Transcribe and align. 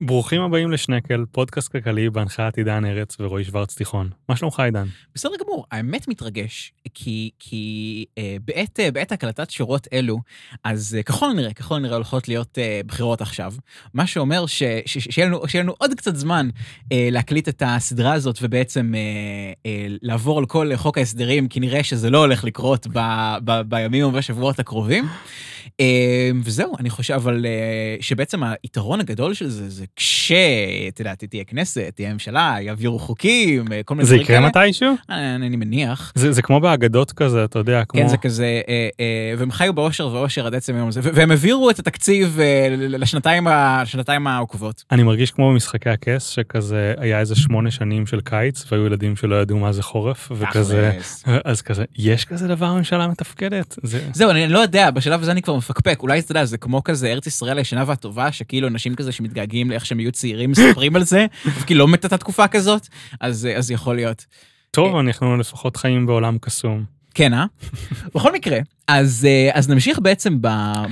ברוכים 0.00 0.42
הבאים 0.42 0.70
לשנקל, 0.70 1.24
פודקאסט 1.32 1.72
כלכלי 1.72 2.10
בהנחיית 2.10 2.58
עידן 2.58 2.84
ארץ 2.84 3.16
ורועי 3.20 3.44
שוורץ 3.44 3.74
תיכון. 3.74 4.10
מה 4.28 4.36
שלומך 4.36 4.60
עידן? 4.60 4.86
בסדר 5.14 5.32
גמור, 5.44 5.66
האמת 5.70 6.08
מתרגש, 6.08 6.72
כי, 6.94 7.30
כי 7.38 8.04
אה, 8.18 8.36
בעת, 8.44 8.80
אה, 8.80 8.90
בעת 8.90 9.12
הקלטת 9.12 9.50
שורות 9.50 9.88
אלו, 9.92 10.18
אז 10.64 10.94
אה, 10.98 11.02
ככל 11.02 11.30
הנראה, 11.30 11.52
ככל 11.52 11.74
הנראה 11.74 11.94
הולכות 11.94 12.28
להיות 12.28 12.58
אה, 12.58 12.80
בחירות 12.86 13.20
עכשיו, 13.20 13.52
מה 13.94 14.06
שאומר 14.06 14.46
ש, 14.46 14.62
ש, 14.62 14.98
ש, 14.98 15.08
שיהיה, 15.10 15.28
לנו, 15.28 15.48
שיהיה 15.48 15.62
לנו 15.62 15.74
עוד 15.78 15.94
קצת 15.94 16.16
זמן 16.16 16.48
אה, 16.92 17.08
להקליט 17.10 17.48
את 17.48 17.62
הסדרה 17.66 18.12
הזאת 18.12 18.38
ובעצם 18.42 18.94
אה, 18.94 19.00
אה, 19.66 19.86
לעבור 20.02 20.38
על 20.38 20.46
כל 20.46 20.70
חוק 20.76 20.98
ההסדרים, 20.98 21.48
כי 21.48 21.60
נראה 21.60 21.82
שזה 21.84 22.10
לא 22.10 22.18
הולך 22.18 22.44
לקרות 22.44 22.86
ב, 22.92 22.98
ב, 23.44 23.60
בימים 23.60 24.06
ובשבועות 24.06 24.58
הקרובים. 24.58 25.08
אה, 25.80 26.30
וזהו, 26.44 26.76
אני 26.80 26.90
חושב 26.90 27.14
אבל 27.14 27.46
אה, 27.46 27.96
שבעצם 28.00 28.42
היתרון 28.62 29.00
הגדול 29.00 29.34
של 29.34 29.48
זה, 29.48 29.70
זה 29.70 29.84
כש... 29.96 30.32
את 30.88 31.00
יודעת, 31.00 31.24
תהיה 31.24 31.44
כנסת, 31.44 31.92
תהיה 31.94 32.12
ממשלה, 32.12 32.56
יעבירו 32.60 32.98
חוקים, 32.98 33.64
כל 33.84 33.94
מיני 33.94 34.06
זה 34.06 34.14
דברים 34.14 34.24
יקרה 34.24 34.50
כאלה. 34.50 34.64
מתישהו? 34.64 34.94
אה, 35.10 35.34
אני 35.34 35.56
מניח. 35.56 36.12
זה, 36.14 36.32
זה 36.32 36.42
כמו 36.42 36.60
באגדות 36.78 37.12
כזה, 37.12 37.44
אתה 37.44 37.58
יודע, 37.58 37.84
כמו... 37.84 38.00
כן, 38.00 38.08
זה 38.08 38.16
כזה, 38.16 38.60
אה, 38.68 38.88
אה, 39.00 39.34
והם 39.38 39.50
חיו 39.50 39.72
באושר 39.72 40.08
ואושר 40.08 40.46
עד 40.46 40.54
עצם 40.54 40.74
היום 40.74 40.88
הזה, 40.88 41.00
והם 41.02 41.30
העבירו 41.30 41.70
את 41.70 41.78
התקציב 41.78 42.40
אה, 42.40 42.68
לשנתיים 42.78 43.46
ה- 43.46 43.82
לשנתיים 43.82 44.26
העוקבות. 44.26 44.84
אני 44.90 45.02
מרגיש 45.02 45.30
כמו 45.30 45.50
במשחקי 45.50 45.90
הכס, 45.90 46.28
שכזה 46.28 46.94
היה 46.98 47.20
איזה 47.20 47.36
שמונה 47.36 47.70
שנים 47.70 48.06
של 48.06 48.20
קיץ, 48.20 48.64
והיו 48.72 48.86
ילדים 48.86 49.16
שלא 49.16 49.36
ידעו 49.36 49.58
מה 49.58 49.72
זה 49.72 49.82
חורף, 49.82 50.32
וכזה... 50.34 50.98
אז 51.44 51.62
כזה, 51.62 51.84
יש 51.98 52.24
כזה 52.24 52.48
דבר 52.48 52.74
ממשלה 52.74 53.06
מתפקדת? 53.06 53.78
זה... 53.82 54.00
זהו, 54.12 54.30
אני 54.30 54.48
לא 54.48 54.58
יודע, 54.58 54.90
בשלב 54.90 55.22
הזה 55.22 55.30
אני 55.30 55.42
כבר 55.42 55.56
מפקפק, 55.56 55.98
אולי 56.02 56.18
אתה 56.18 56.32
יודע, 56.32 56.44
זה 56.44 56.58
כמו 56.58 56.84
כזה 56.84 57.08
ארץ 57.08 57.26
ישראל 57.26 57.58
הישנה 57.58 57.84
והטובה, 57.86 58.32
שכאילו 58.32 58.68
אנשים 58.68 58.94
כזה 58.94 59.12
שמתגעגעים 59.12 59.70
לאיך 59.70 59.86
שהם 59.86 60.00
יהיו 60.00 60.12
צעירים 60.12 60.50
מספרים 60.50 60.96
על 60.96 61.04
זה, 61.04 61.26
וכאילו 61.60 61.78
לא 61.80 61.88
מתה 61.88 62.18
תקופה 62.18 62.48
כזאת, 62.48 62.88
אז 63.20 63.46
אה, 63.46 63.56
אז 63.56 63.70
יכול 63.70 63.96
להיות. 63.96 64.26
טוב, 64.78 64.96
אנחנו 64.96 65.36
לפחות 65.36 65.76
חיים 65.76 66.06
בעולם 66.06 66.38
קסום. 66.38 66.84
כן, 67.14 67.34
אה? 67.34 67.44
בכל 68.14 68.32
מקרה, 68.32 68.58
אז, 68.88 69.26
אה, 69.28 69.50
אז 69.54 69.68
נמשיך 69.68 69.98
בעצם 69.98 70.38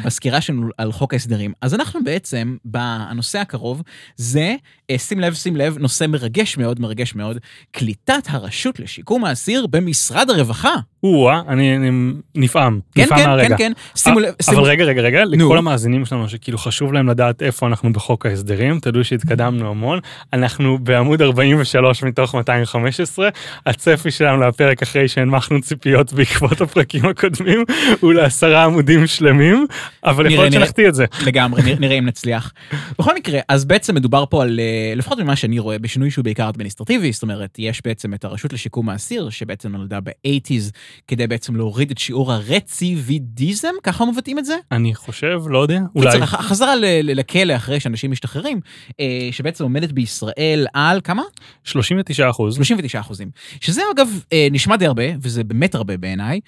בסקירה 0.05 0.41
שלנו 0.41 0.69
על 0.79 0.93
חוק 0.93 1.13
ההסדרים. 1.13 1.53
אז 1.63 1.75
אנחנו 1.75 2.05
בעצם, 2.05 2.57
בנושא 2.65 3.39
הקרוב, 3.39 3.83
זה, 4.17 4.55
אה, 4.91 4.99
שים 4.99 5.21
לב, 5.21 5.35
שים 5.35 5.57
לב, 5.57 5.79
נושא 5.79 6.05
מרגש 6.09 6.57
מאוד, 6.57 6.81
מרגש 6.81 7.15
מאוד, 7.15 7.39
קליטת 7.71 8.23
הרשות 8.29 8.81
לשיקום 8.81 9.25
האסיר 9.25 9.67
במשרד 9.67 10.31
הרווחה. 10.31 10.75
או-אה, 11.03 11.43
אני, 11.49 11.77
אני 11.77 11.91
נפעם, 12.35 12.81
כן, 12.95 13.03
נפעם 13.03 13.19
כן, 13.19 13.27
מהרגע. 13.27 13.49
כן, 13.49 13.57
כן, 13.57 13.73
שימו 13.97 14.21
לב, 14.21 14.27
אבל 14.27 14.35
שימו 14.43 14.63
רגע, 14.63 14.85
רגע, 14.85 15.03
רגע, 15.03 15.25
נו. 15.25 15.47
לכל 15.47 15.59
המאזינים 15.59 16.05
שלנו 16.05 16.29
שכאילו 16.29 16.59
חשוב 16.59 16.93
להם 16.93 17.09
לדעת 17.09 17.43
איפה 17.43 17.67
אנחנו 17.67 17.93
בחוק 17.93 18.27
ההסדרים, 18.27 18.81
תדעו 18.81 19.05
שהתקדמנו 19.05 19.71
המון. 19.71 19.99
אנחנו 20.33 20.79
בעמוד 20.79 21.23
43 21.23 22.03
מתוך 22.03 22.35
215, 22.35 23.29
הצפי 23.67 24.11
שלנו 24.11 24.41
לפרק 24.41 24.83
אחרי 24.83 25.09
שהנמכנו 25.09 25.61
ציפיות 25.61 26.13
בעקבות 26.13 26.61
הפרקים 26.61 27.05
הקודמים, 27.07 27.65
הוא 28.01 28.13
לעשרה 28.13 28.65
עמודים 28.65 29.07
שלמים, 29.07 29.67
אבל 30.05 30.27
יכול 30.33 30.45
להיות. 30.45 30.53
שנחטיא 30.55 30.89
את 30.89 30.95
זה. 30.95 31.05
לגמרי, 31.27 31.63
נראה- 31.63 31.79
נראה 31.81 31.99
אם 31.99 32.07
נצליח. 32.07 32.53
בכל 32.99 33.15
מקרה, 33.15 33.41
אז 33.49 33.65
בעצם 33.65 33.95
מדובר 33.95 34.25
פה 34.31 34.43
על, 34.43 34.61
אה, 34.61 34.93
לפחות 34.97 35.19
ממה 35.19 35.37
שאני 35.37 35.59
רואה, 35.59 35.79
בשינוי 35.79 36.11
שהוא 36.11 36.25
בעיקר 36.25 36.49
אדמיניסטרטיבי, 36.49 37.13
זאת 37.13 37.23
אומרת, 37.23 37.57
יש 37.59 37.81
בעצם 37.85 38.15
את 38.15 38.25
הרשות 38.25 38.53
לשיקום 38.53 38.89
האסיר, 38.89 39.31
שבעצם 39.31 39.73
נולדה 39.73 40.01
ב-80's, 40.01 40.71
כדי 41.09 41.27
בעצם 41.27 41.57
להוריד 41.57 41.91
את 41.91 41.99
שיעור 41.99 42.33
הרציבידיזם, 42.33 43.69
ככה 43.83 44.05
מבטאים 44.05 44.39
את 44.39 44.45
זה? 44.45 44.57
אני 44.73 44.95
חושב, 44.95 45.41
לא 45.49 45.59
יודע, 45.59 45.79
אולי. 45.97 46.19
החזרה 46.23 46.73
לכלא 47.03 47.57
אחרי 47.57 47.81
שאנשים 47.81 48.11
משתחררים, 48.11 48.61
אה, 49.01 49.29
שבעצם 49.31 49.65
עומדת 49.65 49.93
בישראל 49.93 50.67
על 50.75 51.01
כמה? 51.05 51.23
39 51.65 52.31
אחוז. 52.31 52.55
39 52.55 53.01
אחוזים. 53.01 53.31
שזה 53.61 53.81
אגב 53.97 54.09
אה, 54.33 54.49
נשמע 54.51 54.77
די 54.77 54.87
הרבה, 54.87 55.03
וזה 55.23 55.45
באמת 55.45 55.75
הרבה 55.75 55.97
בעיניי, 55.97 56.41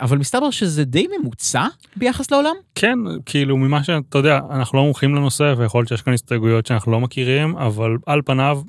אבל 0.00 0.18
מסתבר 0.18 0.50
שזה 0.58 0.84
די 0.84 1.06
ממוצע 1.18 1.66
ביחס 1.96 2.30
לעולם. 2.30 2.54
כן, 2.74 2.98
כאילו 3.26 3.56
ממה 3.56 3.84
שאתה 3.84 4.18
יודע, 4.18 4.40
אנחנו 4.50 4.78
לא 4.78 4.84
מומחים 4.84 5.14
לנושא 5.14 5.54
ויכול 5.58 5.80
להיות 5.80 5.88
שיש 5.88 6.02
כאן 6.02 6.12
הסתייגויות 6.12 6.66
שאנחנו 6.66 6.92
לא 6.92 7.00
מכירים, 7.00 7.56
אבל 7.56 7.96
על 8.06 8.22
פניו 8.24 8.62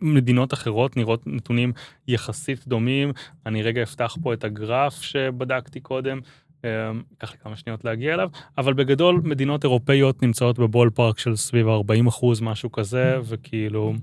מדינות 0.00 0.54
אחרות 0.54 0.96
נראות 0.96 1.22
נתונים 1.26 1.72
יחסית 2.08 2.68
דומים. 2.68 3.12
אני 3.46 3.62
רגע 3.62 3.82
אפתח 3.82 4.16
פה 4.22 4.32
את 4.32 4.44
הגרף 4.44 5.02
שבדקתי 5.02 5.80
קודם. 5.80 6.20
אה, 6.64 6.90
ייקח 7.10 7.32
לי 7.32 7.38
כמה 7.38 7.56
שניות 7.56 7.84
להגיע 7.84 8.14
אליו, 8.14 8.28
אבל 8.58 8.74
בגדול 8.74 9.20
מדינות 9.24 9.64
אירופאיות 9.64 10.22
נמצאות 10.22 10.58
בבול 10.58 10.90
פארק 10.90 11.18
של 11.18 11.36
סביב 11.36 11.68
40 11.68 12.06
אחוז, 12.06 12.40
משהו 12.40 12.72
כזה, 12.72 13.18
וכאילו, 13.24 13.94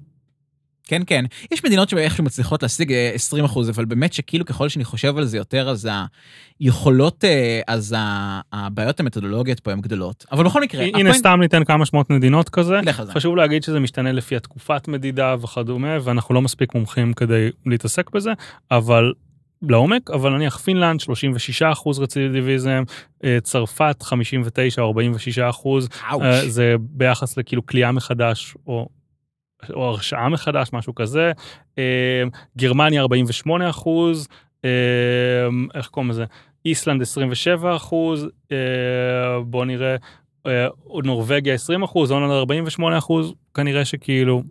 כן, 0.87 1.01
כן. 1.07 1.25
יש 1.51 1.65
מדינות 1.65 1.89
שאיכשהו 1.89 2.23
מצליחות 2.23 2.63
להשיג 2.63 2.91
אה, 2.93 3.11
20 3.13 3.45
אחוז, 3.45 3.69
אבל 3.69 3.85
באמת 3.85 4.13
שכאילו 4.13 4.45
ככל 4.45 4.69
שאני 4.69 4.85
חושב 4.85 5.17
על 5.17 5.25
זה 5.25 5.37
יותר, 5.37 5.69
אז 5.69 5.89
היכולות, 6.59 7.23
אה, 7.25 7.61
אז 7.67 7.95
הבעיות 8.53 8.99
המתודולוגיות 8.99 9.59
פה 9.59 9.71
הן 9.71 9.81
גדולות. 9.81 10.25
אבל 10.31 10.43
בכל 10.45 10.61
מקרה, 10.61 10.83
הנה 10.83 11.09
הפוינט- 11.09 11.13
סתם 11.17 11.37
ניתן 11.41 11.63
כמה 11.63 11.85
שמות 11.85 12.09
מדינות 12.09 12.49
כזה. 12.49 12.81
חשוב 13.13 13.35
להגיד 13.35 13.63
שזה 13.63 13.79
משתנה 13.79 14.11
לפי 14.11 14.35
התקופת 14.35 14.87
מדידה 14.87 15.35
וכדומה, 15.41 15.97
ואנחנו 16.03 16.35
לא 16.35 16.41
מספיק 16.41 16.75
מומחים 16.75 17.13
כדי 17.13 17.49
להתעסק 17.65 18.09
בזה, 18.09 18.31
אבל 18.71 19.13
לעומק, 19.61 20.11
אבל 20.11 20.29
נניח 20.29 20.57
פינלנד 20.57 20.99
36 20.99 21.61
אחוז 21.61 21.99
רצידיביזם, 21.99 22.83
אה, 23.23 23.37
צרפת 23.43 23.95
59 24.03 24.81
או 24.81 24.87
46 24.87 25.39
אחוז, 25.39 25.89
אאוץ'. 26.11 26.23
אה, 26.23 26.49
זה 26.49 26.75
ביחס 26.79 27.37
לכאילו 27.37 27.65
כליאה 27.65 27.91
מחדש 27.91 28.55
או, 28.67 28.87
או 29.73 29.85
הרשעה 29.85 30.29
מחדש, 30.29 30.69
משהו 30.73 30.95
כזה. 30.95 31.31
אה, 31.77 32.23
גרמניה 32.57 33.01
48 33.01 33.69
אחוז, 33.69 34.27
אה, 34.65 34.69
איך 35.75 35.87
קוראים 35.87 36.09
לזה? 36.09 36.25
איסלנד 36.65 37.01
27 37.01 37.75
אחוז, 37.75 38.27
אה, 38.51 38.57
בוא 39.45 39.65
נראה, 39.65 39.95
אה, 40.47 40.67
נורבגיה 41.03 41.53
20 41.53 41.83
אחוז, 41.83 42.11
הולנד 42.11 42.31
48 42.31 42.97
אחוז, 42.97 43.33
כנראה 43.53 43.85
שכאילו, 43.85 44.43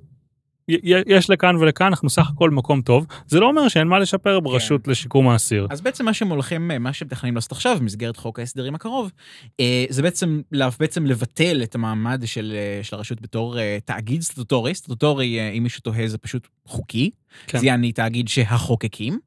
יש 1.06 1.30
לכאן 1.30 1.56
ולכאן, 1.56 1.86
אנחנו 1.86 2.10
סך 2.10 2.30
הכל 2.30 2.50
מקום 2.50 2.82
טוב. 2.82 3.06
זה 3.26 3.40
לא 3.40 3.46
אומר 3.46 3.68
שאין 3.68 3.88
מה 3.88 3.98
לשפר 3.98 4.40
ברשות 4.40 4.88
לשיקום 4.88 5.28
האסיר. 5.28 5.66
אז 5.70 5.80
בעצם 5.80 6.04
מה 6.04 6.14
שהם 6.14 6.28
הולכים, 6.28 6.70
מה 6.80 6.92
שהם 6.92 7.06
מתכננים 7.06 7.34
לעשות 7.34 7.52
עכשיו, 7.52 7.76
במסגרת 7.80 8.16
חוק 8.16 8.38
ההסדרים 8.38 8.74
הקרוב, 8.74 9.12
אה, 9.60 9.84
זה 9.88 10.02
בעצם, 10.02 10.40
בעצם 10.80 11.06
לבטל 11.06 11.62
את 11.62 11.74
המעמד 11.74 12.22
של, 12.26 12.52
אה, 12.56 12.84
של 12.84 12.96
הרשות 12.96 13.20
בתור 13.20 13.58
אה, 13.58 13.78
תאגיד 13.84 14.22
סטטוטורי. 14.22 14.74
סטטוטורי, 14.74 15.58
אם 15.58 15.62
מישהו 15.62 15.80
תוהה, 15.80 16.08
זה 16.08 16.18
פשוט 16.18 16.48
חוקי. 16.66 17.10
כן. 17.46 17.58
זה 17.58 17.66
יעני 17.66 17.92
תאגיד 17.92 18.28
שהחוקקים. 18.28 19.18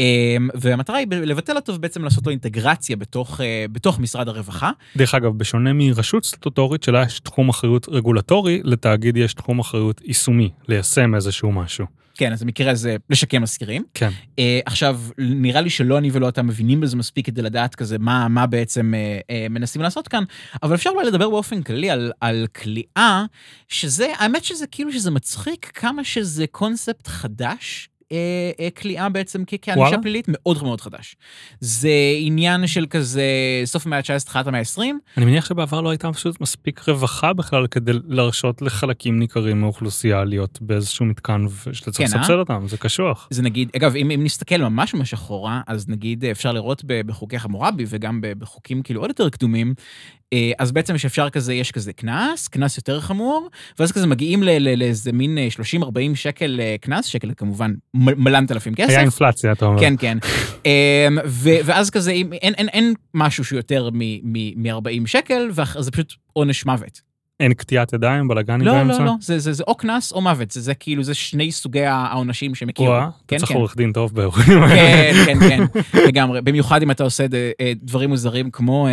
אה, 0.00 0.36
והמטרה 0.54 0.96
היא 0.96 1.06
לבטל 1.10 1.56
אותו 1.56 1.74
ובעצם 1.74 2.04
לעשות 2.04 2.26
לו 2.26 2.30
אינטגרציה 2.30 2.96
בתוך, 2.96 3.40
אה, 3.40 3.64
בתוך 3.72 3.98
משרד 3.98 4.28
הרווחה. 4.28 4.70
דרך 4.96 5.14
אגב, 5.14 5.38
בשונה 5.38 5.72
מרשות 5.72 6.24
סטטוטורית 6.24 6.82
שלה 6.82 7.02
יש 7.02 7.20
תחום 7.20 7.48
אחריות 7.48 7.88
רגולטורי, 7.88 8.60
לתאגיד 8.64 9.16
יש 9.16 9.34
תחום 9.34 9.58
אחריות 9.58 10.00
יישומי, 10.04 10.50
ליישם 10.68 11.14
איזשהו 11.14 11.52
משהו. 11.52 12.03
כן, 12.14 12.32
אז 12.32 12.42
במקרה 12.42 12.70
הזה 12.70 12.96
לשקם 13.10 13.42
אסירים. 13.42 13.84
כן. 13.94 14.10
אה, 14.38 14.60
עכשיו, 14.66 15.00
נראה 15.18 15.60
לי 15.60 15.70
שלא 15.70 15.98
אני 15.98 16.10
ולא 16.12 16.28
אתה 16.28 16.42
מבינים 16.42 16.80
בזה 16.80 16.96
מספיק 16.96 17.26
כדי 17.26 17.42
לדעת 17.42 17.74
כזה 17.74 17.98
מה, 17.98 18.28
מה 18.28 18.46
בעצם 18.46 18.94
אה, 18.94 19.18
אה, 19.30 19.46
מנסים 19.50 19.82
לעשות 19.82 20.08
כאן, 20.08 20.24
אבל 20.62 20.74
אפשר 20.74 20.90
אולי 20.90 21.06
לדבר 21.06 21.30
באופן 21.30 21.62
כללי 21.62 21.90
על, 21.90 22.12
על 22.20 22.46
כליאה, 22.62 23.24
שזה, 23.68 24.06
האמת 24.18 24.44
שזה 24.44 24.66
כאילו 24.66 24.92
שזה 24.92 25.10
מצחיק 25.10 25.70
כמה 25.74 26.04
שזה 26.04 26.46
קונספט 26.46 27.06
חדש. 27.06 27.88
אה, 28.14 28.64
אה, 28.64 28.70
כליאה 28.70 29.08
בעצם 29.08 29.42
כענישה. 29.62 29.98
פלילית 30.02 30.24
מאוד 30.28 30.62
מאוד 30.62 30.80
חדש. 30.80 31.16
זה 31.60 31.90
עניין 32.18 32.66
של 32.66 32.86
כזה 32.90 33.24
סוף 33.64 33.86
המאה 33.86 33.98
ה-19, 33.98 34.24
תחילת 34.24 34.46
המאה 34.46 34.60
ה-20. 34.60 34.82
אני 35.16 35.24
מניח 35.24 35.44
שבעבר 35.44 35.80
לא 35.80 35.90
הייתה 35.90 36.12
פשוט 36.12 36.40
מספיק 36.40 36.88
רווחה 36.88 37.32
בכלל 37.32 37.66
כדי 37.66 37.92
להרשות 38.08 38.62
לחלקים 38.62 39.18
ניכרים 39.18 39.60
מהאוכלוסייה 39.60 40.24
להיות 40.24 40.58
באיזשהו 40.62 41.06
מתקן 41.06 41.46
ושאתה 41.66 41.90
צריך 41.90 42.10
כן, 42.10 42.16
אה? 42.16 42.20
לסבסד 42.20 42.38
אותם, 42.38 42.68
זה 42.68 42.76
קשוח. 42.76 43.28
זה 43.30 43.42
נגיד, 43.42 43.70
אגב, 43.76 43.96
אם, 43.96 44.10
אם 44.10 44.24
נסתכל 44.24 44.56
ממש 44.56 44.94
ממש 44.94 45.12
אחורה, 45.12 45.60
אז 45.66 45.88
נגיד 45.88 46.24
אה, 46.24 46.30
אפשר 46.30 46.52
לראות 46.52 46.82
בחוקי 46.86 47.38
חמורבי 47.38 47.84
וגם 47.88 48.20
בחוקים 48.38 48.82
כאילו 48.82 49.00
עוד 49.00 49.10
יותר 49.10 49.28
קדומים, 49.30 49.74
אה, 49.78 50.23
אז 50.58 50.72
בעצם 50.72 50.98
שאפשר 50.98 51.30
כזה, 51.30 51.54
יש 51.54 51.70
כזה 51.72 51.92
קנס, 51.92 52.48
קנס 52.48 52.76
יותר 52.76 53.00
חמור, 53.00 53.48
ואז 53.78 53.92
כזה 53.92 54.06
מגיעים 54.06 54.42
לאיזה 54.42 55.12
מין 55.12 55.38
אה, 55.38 55.48
30-40 55.82 55.86
שקל 56.14 56.60
אה, 56.62 56.76
קנס, 56.80 57.06
שקל 57.06 57.30
כמובן 57.36 57.72
מלנת 57.94 58.52
אלפים 58.52 58.74
כסף. 58.74 58.88
היה 58.90 59.00
אינפלציה, 59.00 59.52
אתה 59.52 59.64
אומר. 59.64 59.80
כן, 59.80 59.94
כן. 59.98 60.18
אמ, 60.66 61.18
ואז 61.64 61.90
כזה, 61.90 62.10
אם- 62.12 62.32
אין, 62.32 62.54
אין, 62.54 62.68
אין 62.68 62.94
משהו 63.14 63.44
שהוא 63.44 63.56
יותר 63.56 63.90
מ-40 63.92 65.06
שקל, 65.06 65.50
וזה 65.50 65.90
פשוט 65.90 66.12
עונש 66.32 66.66
מוות. 66.66 67.13
אין 67.44 67.54
קטיעת 67.54 67.92
ידיים, 67.92 68.28
בלאגנים 68.28 68.66
לא, 68.66 68.72
באמצע? 68.72 68.98
לא, 68.98 69.04
לא, 69.04 69.12
זה, 69.20 69.38
זה, 69.38 69.52
זה 69.52 69.64
או 69.66 69.74
קנס 69.74 70.12
או 70.12 70.20
מוות, 70.20 70.50
זה, 70.50 70.60
זה 70.60 70.74
כאילו, 70.74 71.02
זה 71.02 71.14
שני 71.14 71.52
סוגי 71.52 71.84
העונשים 71.84 72.54
שמכירו. 72.54 72.88
וואה, 72.88 73.08
כן, 73.28 73.36
אתה 73.36 73.46
צריך 73.46 73.52
כן. 73.52 73.58
עורך 73.58 73.76
דין 73.76 73.92
טוב 73.92 74.14
באירועים 74.14 74.62
האלה. 74.62 75.24
כן, 75.24 75.34
כן, 75.40 75.66
כן, 75.92 76.00
לגמרי. 76.06 76.42
במיוחד 76.42 76.82
אם 76.82 76.90
אתה 76.90 77.04
עושה 77.04 77.26
אה, 77.60 77.72
דברים 77.82 78.10
מוזרים 78.10 78.50
כמו, 78.50 78.86
אה, 78.86 78.92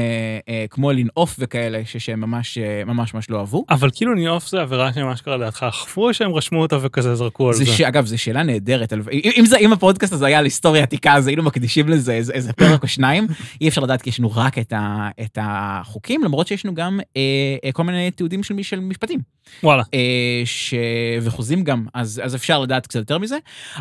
אה, 0.49 0.65
כמו 0.69 0.91
לנעוף 0.91 1.35
וכאלה, 1.39 1.81
שהם 1.85 2.21
ממש 2.21 2.57
ממש 2.85 3.13
ממש 3.13 3.29
לא 3.29 3.39
אהבו. 3.39 3.65
אבל 3.69 3.89
כאילו 3.93 4.13
ניאוף 4.13 4.47
זה 4.47 4.61
עבירה 4.61 4.93
שמה 4.93 5.15
שקרה 5.15 5.37
לידך, 5.37 5.63
אכפו 5.63 6.07
או 6.07 6.13
שהם 6.13 6.33
רשמו 6.33 6.61
אותה 6.61 6.77
וכזה 6.81 7.15
זרקו 7.15 7.47
על 7.47 7.53
זה 7.53 7.63
זה? 7.63 7.71
ש... 7.71 7.81
אגב, 7.81 8.05
זו 8.05 8.17
שאלה 8.17 8.43
נהדרת. 8.43 8.93
אם, 8.93 9.31
אם, 9.37 9.45
זה, 9.45 9.57
אם 9.57 9.73
הפודקאסט 9.73 10.13
הזה 10.13 10.25
היה 10.25 10.39
על 10.39 10.43
היסטוריה 10.43 10.83
עתיקה, 10.83 11.13
אז 11.13 11.27
היינו 11.27 11.43
מקדישים 11.43 11.89
לזה 11.89 12.13
איזה, 12.13 12.33
איזה 12.33 12.53
פרק 12.53 12.83
או 12.83 12.87
שניים. 12.87 13.27
אי 13.61 13.67
אפשר 13.67 13.81
לדעת 13.81 14.01
כי 14.01 14.09
יש 14.09 14.19
לנו 14.19 14.31
רק 14.35 14.57
את, 14.57 14.73
ה, 14.73 15.09
את 15.21 15.37
החוקים, 15.41 16.23
למרות 16.23 16.47
שיש 16.47 16.65
לנו 16.65 16.75
גם 16.75 16.99
אה, 17.17 17.21
אה, 17.65 17.71
כל 17.71 17.83
מיני 17.83 18.11
תיעודים 18.11 18.40
של, 18.43 18.53
מי- 18.53 18.63
של 18.63 18.79
משפטים. 18.79 19.19
וואלה. 19.63 19.83
אה, 19.93 19.99
ש... 20.45 20.73
וחוזים 21.21 21.63
גם, 21.63 21.85
אז, 21.93 22.21
אז 22.23 22.35
אפשר 22.35 22.59
לדעת 22.59 22.87
קצת 22.87 22.99
יותר 22.99 23.17
מזה. 23.17 23.37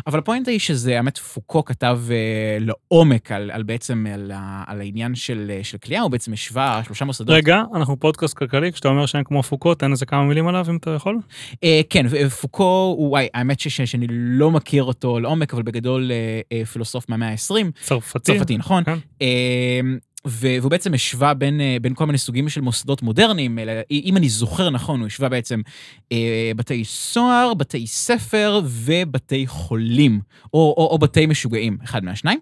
אבל 0.07 0.19
הפואנטה 0.19 0.51
היא 0.51 0.59
שזה, 0.59 0.97
האמת, 0.97 1.17
פוקו 1.17 1.65
כתב 1.65 1.99
אה, 2.11 2.15
לעומק 2.59 3.31
על, 3.31 3.51
על 3.51 3.63
בעצם, 3.63 4.05
על, 4.13 4.31
על 4.67 4.81
העניין 4.81 5.15
של, 5.15 5.51
אה, 5.55 5.63
של 5.63 5.77
כליאה, 5.77 6.01
הוא 6.01 6.11
בעצם 6.11 6.33
השווה 6.33 6.81
שלושה 6.85 7.05
מוסדות. 7.05 7.35
רגע, 7.35 7.61
אנחנו 7.75 7.99
פודקאסט 7.99 8.33
כלכלי, 8.37 8.71
כשאתה 8.73 8.87
אומר 8.87 9.05
שהם 9.05 9.23
כמו 9.23 9.43
פוקו, 9.43 9.75
תן 9.75 9.91
איזה 9.91 10.05
כמה 10.05 10.23
מילים 10.23 10.47
עליו 10.47 10.65
אם 10.69 10.75
אתה 10.77 10.91
יכול. 10.91 11.17
אה, 11.63 11.81
כן, 11.89 12.05
פוקו, 12.41 12.95
הוא, 12.97 13.09
וואי, 13.09 13.27
האמת 13.33 13.59
ש- 13.59 13.67
ש- 13.67 13.81
שאני 13.81 14.07
לא 14.09 14.51
מכיר 14.51 14.83
אותו 14.83 15.19
לעומק, 15.19 15.53
אבל 15.53 15.63
בגדול 15.63 16.11
אה, 16.11 16.17
אה, 16.51 16.65
פילוסוף 16.65 17.09
מהמאה 17.09 17.29
ה-20, 17.29 17.71
צרפתי. 17.83 18.19
צרפתי, 18.19 18.57
נכון? 18.57 18.83
כן. 18.83 18.97
אה, 19.21 19.79
והוא 20.25 20.69
בעצם 20.69 20.93
השווה 20.93 21.33
בין, 21.33 21.61
אה, 21.61 21.77
בין 21.81 21.93
כל 21.93 22.05
מיני 22.05 22.17
סוגים 22.17 22.49
של 22.49 22.61
מוסדות 22.61 23.01
מודרניים, 23.01 23.59
אלא, 23.59 23.73
אם 23.91 24.17
אני 24.17 24.29
זוכר 24.29 24.69
נכון, 24.69 24.99
הוא 24.99 25.07
השווה 25.07 25.29
בעצם 25.29 25.61
אה, 26.11 26.51
בתי 26.55 26.85
סוהר, 26.85 27.53
בתי 27.53 27.87
ספר 27.87 28.61
ובתי 28.65 29.47
חולים, 29.47 30.19
או, 30.53 30.73
או, 30.77 30.89
או 30.91 30.97
בתי 30.97 31.25
משוגעים, 31.25 31.77
אחד 31.83 32.03
מהשניים. 32.03 32.39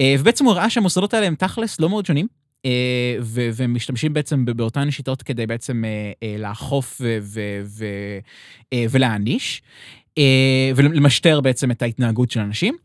אה, 0.00 0.14
ובעצם 0.18 0.44
הוא 0.44 0.54
ראה 0.54 0.70
שהמוסדות 0.70 1.14
האלה 1.14 1.26
הם 1.26 1.34
תכלס 1.34 1.80
לא 1.80 1.88
מאוד 1.88 2.06
שונים. 2.06 2.26
אה, 2.64 3.16
ו- 3.20 3.50
והם 3.52 3.74
משתמשים 3.74 4.12
בעצם 4.12 4.44
באותן 4.44 4.90
שיטות 4.90 5.22
כדי 5.22 5.46
בעצם 5.46 5.84
אה, 6.22 6.36
לאכוף 6.38 7.00
ו- 7.00 7.18
ו- 7.22 7.62
ו- 7.64 8.18
ולהעניש, 8.90 9.62
אה, 10.18 10.70
ולמשטר 10.76 11.40
בעצם 11.40 11.70
את 11.70 11.82
ההתנהגות 11.82 12.30
של 12.30 12.40
אנשים. 12.40 12.76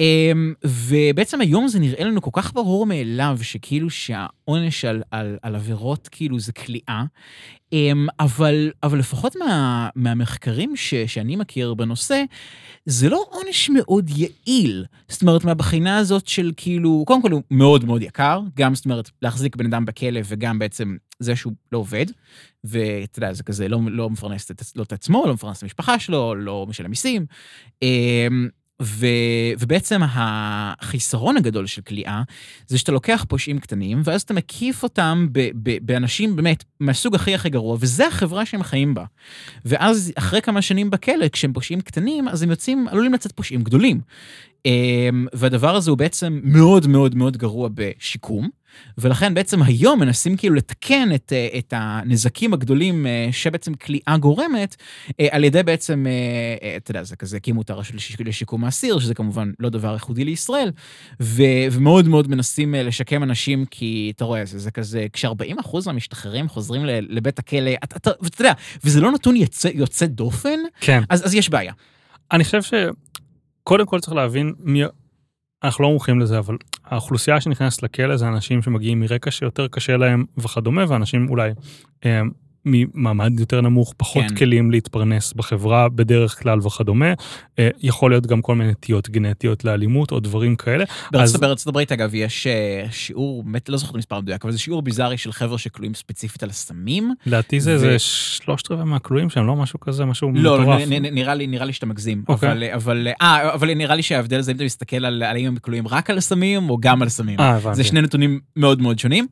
אמ, 0.00 0.54
ובעצם 0.64 1.40
היום 1.40 1.68
זה 1.68 1.78
נראה 1.78 2.04
לנו 2.04 2.22
כל 2.22 2.30
כך 2.32 2.54
ברור 2.54 2.86
מאליו, 2.86 3.38
שכאילו 3.42 3.90
שהעונש 3.90 4.84
על, 4.84 5.02
על, 5.10 5.38
על 5.42 5.54
עבירות 5.54 6.08
כאילו 6.08 6.40
זה 6.40 6.52
כליאה, 6.52 7.04
אמ, 7.72 8.06
אבל, 8.20 8.70
אבל 8.82 8.98
לפחות 8.98 9.36
מה, 9.36 9.88
מהמחקרים 9.94 10.76
ש, 10.76 10.94
שאני 10.94 11.36
מכיר 11.36 11.74
בנושא, 11.74 12.22
זה 12.86 13.08
לא 13.08 13.24
עונש 13.30 13.70
מאוד 13.70 14.10
יעיל. 14.16 14.84
זאת 15.08 15.22
אומרת, 15.22 15.44
מהבחינה 15.44 15.96
הזאת 15.96 16.28
של 16.28 16.52
כאילו, 16.56 17.04
קודם 17.06 17.22
כל 17.22 17.30
הוא 17.30 17.42
מאוד 17.50 17.84
מאוד 17.84 18.02
יקר, 18.02 18.40
גם 18.56 18.74
זאת 18.74 18.84
אומרת, 18.84 19.10
להחזיק 19.22 19.56
בן 19.56 19.66
אדם 19.66 19.84
בכלא 19.84 20.20
וגם 20.24 20.58
בעצם 20.58 20.96
זה 21.18 21.36
שהוא 21.36 21.52
לא 21.72 21.78
עובד, 21.78 22.06
ואתה 22.64 23.18
יודע, 23.18 23.32
זה 23.32 23.42
כזה 23.42 23.68
לא, 23.68 23.80
לא 23.90 24.10
מפרנס 24.10 24.50
את, 24.50 24.62
לא 24.76 24.82
את 24.82 24.92
עצמו, 24.92 25.24
לא 25.26 25.34
מפרנס 25.34 25.58
את 25.58 25.62
המשפחה 25.62 25.98
שלו, 25.98 26.34
לא 26.34 26.66
משלם 26.68 26.90
מיסים. 26.90 27.26
ו, 28.82 29.06
ובעצם 29.58 30.00
החיסרון 30.04 31.36
הגדול 31.36 31.66
של 31.66 31.82
כליאה, 31.82 32.22
זה 32.66 32.78
שאתה 32.78 32.92
לוקח 32.92 33.24
פושעים 33.28 33.58
קטנים, 33.58 34.00
ואז 34.04 34.22
אתה 34.22 34.34
מקיף 34.34 34.82
אותם 34.82 35.26
ב, 35.32 35.48
ב, 35.62 35.78
באנשים 35.82 36.36
באמת 36.36 36.64
מהסוג 36.80 37.14
הכי 37.14 37.34
הכי 37.34 37.50
גרוע, 37.50 37.76
וזה 37.80 38.06
החברה 38.06 38.46
שהם 38.46 38.62
חיים 38.62 38.94
בה. 38.94 39.04
ואז 39.64 40.12
אחרי 40.14 40.42
כמה 40.42 40.62
שנים 40.62 40.90
בכלא, 40.90 41.28
כשהם 41.28 41.52
פושעים 41.52 41.80
קטנים, 41.80 42.28
אז 42.28 42.42
הם 42.42 42.50
יוצאים, 42.50 42.88
עלולים 42.88 43.12
לצאת 43.12 43.32
פושעים 43.32 43.62
גדולים. 43.62 44.00
אמ, 44.68 45.26
והדבר 45.32 45.76
הזה 45.76 45.90
הוא 45.90 45.98
בעצם 45.98 46.40
מאוד 46.42 46.86
מאוד 46.86 47.14
מאוד 47.14 47.36
גרוע 47.36 47.68
בשיקום, 47.74 48.48
ולכן 48.98 49.34
בעצם 49.34 49.62
היום 49.62 50.00
מנסים 50.00 50.36
כאילו 50.36 50.54
לתקן 50.54 51.08
את, 51.14 51.32
אה, 51.32 51.58
את 51.58 51.72
הנזקים 51.76 52.52
הגדולים 52.52 53.06
אה, 53.06 53.28
שבעצם 53.32 53.74
כליאה 53.74 54.16
גורמת, 54.20 54.76
אה, 55.20 55.26
על 55.30 55.44
ידי 55.44 55.62
בעצם, 55.62 56.06
אתה 56.76 56.90
יודע, 56.90 57.02
זה 57.02 57.16
כזה, 57.16 57.36
הקימו 57.36 57.62
את 57.62 57.70
הרשות 57.70 57.94
לשיק- 57.94 58.20
לשיקום 58.20 58.64
האסיר, 58.64 58.98
שזה 58.98 59.14
כמובן 59.14 59.50
לא 59.60 59.68
דבר 59.68 59.92
ייחודי 59.92 60.24
לישראל, 60.24 60.70
ו, 61.20 61.42
ומאוד 61.72 62.08
מאוד 62.08 62.28
מנסים 62.30 62.74
לשקם 62.74 63.22
אנשים, 63.22 63.64
כי 63.70 64.12
אתה 64.16 64.24
רואה, 64.24 64.44
זה, 64.44 64.58
זה 64.58 64.70
כזה, 64.70 65.06
כש-40% 65.12 65.76
מהמשתחררים 65.86 66.48
חוזרים 66.48 66.82
לבית 66.84 67.38
הכלא, 67.38 67.70
אתה, 67.84 67.96
אתה, 67.96 68.10
ואתה 68.22 68.40
יודע, 68.42 68.52
וזה 68.84 69.00
לא 69.00 69.12
נתון 69.12 69.36
יוצא, 69.36 69.68
יוצא 69.74 70.06
דופן, 70.06 70.58
כן. 70.80 71.02
אז, 71.10 71.26
אז 71.26 71.34
יש 71.34 71.48
בעיה. 71.48 71.72
אני 72.32 72.44
חושב 72.44 72.62
שקודם 73.68 73.86
כל 73.86 74.00
צריך 74.00 74.12
להבין 74.12 74.54
מי... 74.58 74.82
אנחנו 75.64 75.84
לא 75.84 75.90
מומחים 75.90 76.20
לזה, 76.20 76.38
אבל 76.38 76.56
האוכלוסייה 76.84 77.40
שנכנסת 77.40 77.82
לכלא 77.82 78.16
זה 78.16 78.28
אנשים 78.28 78.62
שמגיעים 78.62 79.00
מרקע 79.00 79.30
שיותר 79.30 79.68
קשה 79.68 79.96
להם 79.96 80.24
וכדומה, 80.38 80.84
ואנשים 80.88 81.28
אולי 81.30 81.52
אה, 82.04 82.20
ממעמד 82.64 83.40
יותר 83.40 83.60
נמוך, 83.60 83.94
פחות 83.96 84.24
כן. 84.28 84.34
כלים 84.34 84.70
להתפרנס 84.70 85.32
בחברה 85.32 85.88
בדרך 85.88 86.42
כלל 86.42 86.58
וכדומה. 86.66 87.12
אה, 87.58 87.68
יכול 87.80 88.10
להיות 88.10 88.26
גם 88.26 88.42
כל 88.42 88.54
מיני 88.54 88.70
נטיות 88.70 89.10
גנטיות 89.10 89.64
לאלימות 89.64 90.12
או 90.12 90.20
דברים 90.20 90.56
כאלה. 90.56 90.84
בארצות 91.12 91.34
אז- 91.34 91.40
בארצות 91.40 91.66
הברית, 91.66 91.92
אגב, 91.92 92.14
יש 92.14 92.46
אה, 92.46 92.84
שיעור, 92.90 93.42
באמת 93.44 93.68
לא 93.68 93.76
זוכר 93.76 93.90
את 93.90 93.94
המספר 93.94 94.16
המדויק, 94.16 94.44
אבל 94.44 94.52
זה 94.52 94.58
שיעור 94.58 94.82
ביזארי 94.82 95.18
של 95.18 95.32
חבר'ה 95.32 95.58
שכלואים 95.58 95.94
ספציפית 95.94 96.42
על 96.42 96.50
סמים. 96.50 97.12
לדעתי 97.26 97.60
זה 97.60 97.70
ו- 97.70 97.74
איזה 97.74 97.98
שלושת 97.98 98.70
רבעי 98.70 98.84
מהכלואים 98.84 99.30
שהם 99.30 99.46
לא 99.46 99.56
משהו 99.56 99.80
כזה, 99.80 100.04
משהו 100.04 100.30
לא, 100.34 100.60
מטורף. 100.60 100.80
נ- 100.88 100.92
נ- 100.92 101.14
נראה 101.14 101.34
לי, 101.34 101.46
נראה 101.46 101.64
לי 101.64 101.72
שאתה 101.72 101.86
מגזים. 101.86 102.22
אוקיי. 102.28 102.52
אבל, 102.52 102.64
אבל, 102.74 103.08
אה, 103.22 103.54
אבל 103.54 103.74
נראה 103.74 103.94
לי 103.96 104.02
שההבדל 104.02 104.40
זה 104.40 104.50
אם 104.52 104.56
אתה 104.56 104.64
מסתכל 104.64 104.96
על, 104.96 105.22
על 105.22 105.36
האם 105.36 105.46
הם 105.46 105.56
כלואים 105.56 105.88
רק 105.88 106.10
על 106.10 106.18
הסמים 106.18 106.70
או 106.70 106.78
גם 106.80 107.02
על 107.02 107.08
סמים. 107.08 107.40
אה, 107.40 107.48
הבנתי. 107.56 107.76
זה 107.76 107.84
שני 107.84 108.00
נתונים 108.02 108.40
מאוד 108.56 108.82
מאוד 108.82 108.98
שונים. 108.98 109.26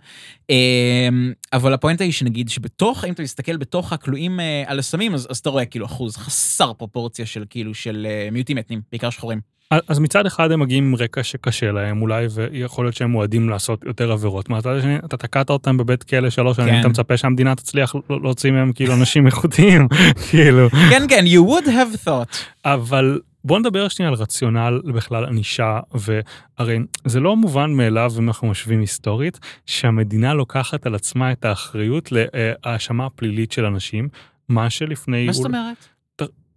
אבל 1.53 1.73
הפואנטה 1.75 2.05
היא 2.05 2.13
שנגיד 2.13 2.49
שבתוך, 2.49 3.05
אם 3.05 3.13
אתה 3.17 3.23
מסתכל 3.23 3.57
בתוך 3.57 3.93
הכלואים 3.93 4.41
אה, 4.41 4.65
על 4.67 4.79
הסמים, 4.79 5.15
אז, 5.15 5.39
אתה 5.41 5.51
רואה 5.51 5.67
כאילו 5.67 5.87
אחוז 5.87 6.17
חסר 6.17 6.73
פרופורציה 6.73 7.27
של 7.27 7.45
כאילו 7.51 7.75
של 7.75 8.07
אה, 8.11 8.29
מיעוטים 8.33 8.59
אתניים, 8.59 8.83
בעיקר 8.93 9.11
שחורים. 9.11 9.41
אז 9.71 9.99
מצד 9.99 10.27
אחד 10.27 10.53
הם 10.53 10.61
מגיעים 10.61 10.85
עם 10.85 10.95
רקע 10.95 11.23
שקשה 11.23 11.73
להם 11.73 12.03
אולי, 12.03 12.27
ויכול 12.31 12.85
להיות 12.85 12.95
שהם 12.95 13.11
מועדים 13.11 13.49
לעשות 13.49 13.85
יותר 13.85 14.13
עבירות. 14.13 14.49
מהצד 14.49 14.77
השני, 14.77 14.99
אתה 14.99 15.17
תקעת 15.17 15.51
אותם 15.51 15.77
בבית 15.77 16.03
כלא 16.03 16.31
שלוש 16.31 16.57
שנים, 16.57 16.75
כן. 16.75 16.81
אתה 16.81 16.89
מצפה 16.89 17.17
שהמדינה 17.17 17.55
תצליח 17.55 17.95
להוציא 18.11 18.51
מהם 18.51 18.73
כאילו 18.73 18.95
אנשים 18.95 19.27
איכותיים, 19.27 19.89
כאילו. 20.31 20.71
כן, 20.91 21.03
כן, 21.09 21.25
you 21.27 21.49
would 21.49 21.69
have 21.69 22.07
thought. 22.07 22.37
אבל 22.65 23.21
בוא 23.45 23.59
נדבר 23.59 23.89
שנייה 23.89 24.09
על 24.09 24.15
רציונל 24.15 24.81
בכלל 24.95 25.25
ענישה, 25.25 25.81
והרי 25.95 26.79
זה 27.05 27.21
לא 27.21 27.37
מובן 27.37 27.73
מאליו, 27.73 28.13
אם 28.19 28.29
אנחנו 28.29 28.49
משווים 28.49 28.81
היסטורית, 28.81 29.39
שהמדינה 29.67 30.35
לוקחת 30.35 30.87
על 30.87 30.95
עצמה 30.95 31.33
את 31.33 31.45
האחריות 31.45 32.13
להאשמה 32.13 33.11
פלילית 33.11 33.53
של 33.53 33.65
אנשים, 33.65 34.09
מה 34.49 34.71
שלפני... 34.71 35.27
מה 35.27 35.33
זאת 35.33 35.45
אומרת? 35.45 35.89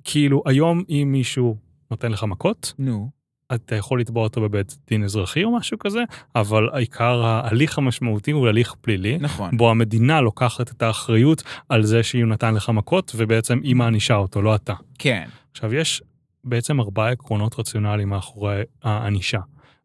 כאילו, 0.03 0.44
היום 0.45 0.83
אם 0.89 1.10
מישהו 1.12 1.68
נותן 1.91 2.12
לך 2.12 2.24
מכות, 2.24 2.74
נו. 2.79 3.10
אתה 3.55 3.75
יכול 3.75 4.01
לתבוע 4.01 4.24
אותו 4.24 4.41
בבית 4.41 4.77
דין 4.88 5.03
אזרחי 5.03 5.43
או 5.43 5.58
משהו 5.58 5.79
כזה, 5.79 6.00
אבל 6.36 6.69
העיקר 6.74 7.25
ההליך 7.25 7.77
המשמעותי 7.77 8.31
הוא 8.31 8.48
הליך 8.48 8.75
פלילי, 8.81 9.17
נכון. 9.17 9.58
בו 9.58 9.72
המדינה 9.72 10.22
לוקחת 10.22 10.72
את 10.72 10.81
האחריות 10.81 11.43
על 11.69 11.84
זה 11.84 12.03
שהיא 12.03 12.25
נתן 12.25 12.53
לך 12.53 12.69
מכות, 12.69 13.12
ובעצם 13.15 13.60
היא 13.63 13.75
מענישה 13.75 14.15
אותו, 14.15 14.41
לא 14.41 14.55
אתה. 14.55 14.74
כן. 15.00 15.29
עכשיו, 15.51 15.75
יש 15.75 16.01
בעצם 16.43 16.79
ארבעה 16.79 17.12
עקרונות 17.12 17.60
רציונליים 17.60 18.10
מאחורי 18.10 18.62
הענישה. 18.84 19.39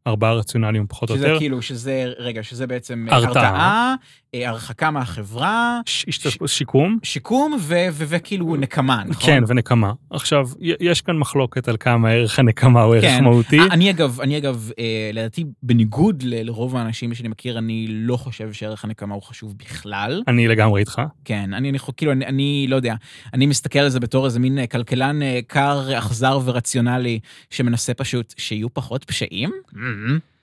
ארבעה 0.06 0.32
רציונליים 0.34 0.86
פחות 0.88 1.10
או 1.10 1.16
שזה 1.16 1.26
יותר. 1.28 1.38
כאילו, 1.38 1.62
שזה, 1.62 2.12
רגע, 2.18 2.42
שזה 2.42 2.66
בעצם 2.66 3.06
אה, 3.10 3.16
הרתעה. 3.16 3.94
אה, 4.34 4.48
הרחקה 4.48 4.90
מהחברה, 4.90 5.80
ש- 5.86 6.04
השת- 6.08 6.46
שיקום, 6.48 6.98
שיקום 7.02 7.52
ו- 7.60 7.74
ו- 7.92 8.04
וכאילו 8.08 8.56
נקמה, 8.56 9.02
נכון? 9.06 9.26
כן, 9.26 9.42
ונקמה. 9.48 9.92
עכשיו, 10.10 10.48
יש 10.60 11.00
כאן 11.00 11.16
מחלוקת 11.16 11.68
על 11.68 11.76
כמה 11.80 12.10
ערך 12.10 12.38
הנקמה 12.38 12.82
הוא 12.82 12.94
ערך 12.94 13.04
כן. 13.04 13.24
מהותי. 13.24 13.58
אה, 13.60 13.66
אני 13.70 13.90
אגב, 13.90 14.20
אני 14.20 14.38
אגב, 14.38 14.70
אה, 14.78 15.10
לדעתי, 15.12 15.44
בניגוד 15.62 16.22
ל- 16.22 16.46
לרוב 16.46 16.76
האנשים 16.76 17.14
שאני 17.14 17.28
מכיר, 17.28 17.58
אני 17.58 17.86
לא 17.90 18.16
חושב 18.16 18.52
שערך 18.52 18.84
הנקמה 18.84 19.14
הוא 19.14 19.22
חשוב 19.22 19.54
בכלל. 19.58 20.22
אני 20.28 20.48
לגמרי 20.48 20.80
איתך. 20.80 21.02
כן, 21.24 21.54
אני, 21.54 21.70
אני 21.70 21.78
כאילו, 21.96 22.12
אני, 22.12 22.26
אני 22.26 22.66
לא 22.68 22.76
יודע, 22.76 22.94
אני 23.34 23.46
מסתכל 23.46 23.78
על 23.78 23.88
זה 23.88 24.00
בתור 24.00 24.24
איזה 24.26 24.40
מין 24.40 24.66
כלכלן 24.66 25.18
קר, 25.46 25.98
אכזר 25.98 26.38
ורציונלי, 26.44 27.18
שמנסה 27.50 27.94
פשוט 27.94 28.34
שיהיו 28.36 28.74
פחות 28.74 29.04
פשעים. 29.04 29.50
Mm-hmm. 29.94 30.33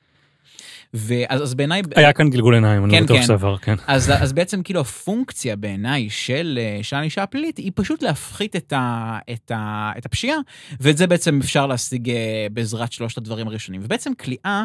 ואז 0.94 1.42
אז 1.42 1.54
בעיניי... 1.54 1.82
היה 1.96 2.14
כאן 2.14 2.30
גלגול 2.30 2.54
עיניים, 2.54 2.86
אני 2.86 2.92
כן, 2.92 3.00
לא 3.00 3.06
בטוח 3.06 3.18
כן. 3.18 3.24
שזה 3.24 3.34
עבר, 3.34 3.58
כן. 3.58 3.76
אז, 3.88 4.12
אז 4.20 4.34
בעצם 4.34 4.64
כאילו 4.64 4.80
הפונקציה 4.80 5.56
בעיניי 5.56 6.10
של 6.10 6.60
אה, 6.62 6.98
הענישה 6.98 7.24
הפלילית 7.24 7.58
היא 7.58 7.72
פשוט 7.76 8.04
להפחית 8.04 8.56
את, 8.56 8.74
ה, 8.74 9.18
את, 9.34 9.52
ה, 9.52 9.92
את 9.98 10.06
הפשיעה, 10.06 10.38
ואת 10.80 10.98
זה 10.98 11.08
בעצם 11.08 11.40
אפשר 11.44 11.68
להשיג 11.68 12.10
אה, 12.10 12.48
בעזרת 12.54 12.92
שלושת 12.92 13.18
הדברים 13.18 13.48
הראשונים. 13.48 13.82
ובעצם 13.84 14.12
כליאה 14.14 14.64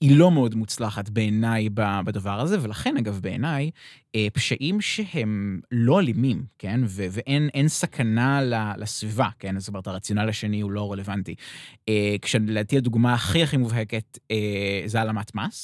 היא 0.00 0.16
לא 0.16 0.30
מאוד 0.30 0.54
מוצלחת 0.54 1.08
בעיניי 1.08 1.68
בדבר 1.74 2.40
הזה, 2.40 2.58
ולכן 2.62 2.96
אגב 2.96 3.20
בעיניי, 3.22 3.70
אה, 4.14 4.26
פשעים 4.32 4.80
שהם 4.80 5.60
לא 5.72 6.00
אלימים, 6.00 6.44
כן? 6.58 6.80
ו- 6.86 7.06
ואין 7.10 7.48
אין 7.54 7.68
סכנה 7.68 8.40
לסביבה, 8.76 9.28
כן? 9.38 9.58
זאת 9.58 9.68
אומרת, 9.68 9.86
הרציונל 9.86 10.28
השני 10.28 10.60
הוא 10.60 10.70
לא 10.70 10.92
רלוונטי. 10.92 11.34
אה, 11.88 12.16
כשלדעתי 12.22 12.76
הדוגמה 12.76 13.14
הכי 13.14 13.42
הכי 13.42 13.56
מובהקת 13.56 14.18
אה, 14.30 14.82
זה 14.86 14.98
העלמת 14.98 15.34
מס. 15.34 15.63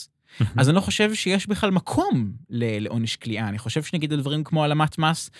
אז 0.56 0.68
אני 0.68 0.76
לא 0.76 0.80
חושב 0.80 1.14
שיש 1.14 1.46
בכלל 1.46 1.70
מקום 1.70 2.32
לעונש 2.50 3.16
כליאה. 3.16 3.48
אני 3.48 3.58
חושב 3.58 3.82
שנגיד 3.82 4.12
על 4.12 4.20
דברים 4.20 4.44
כמו 4.44 4.62
העלמת 4.62 4.98
מס, 4.98 5.30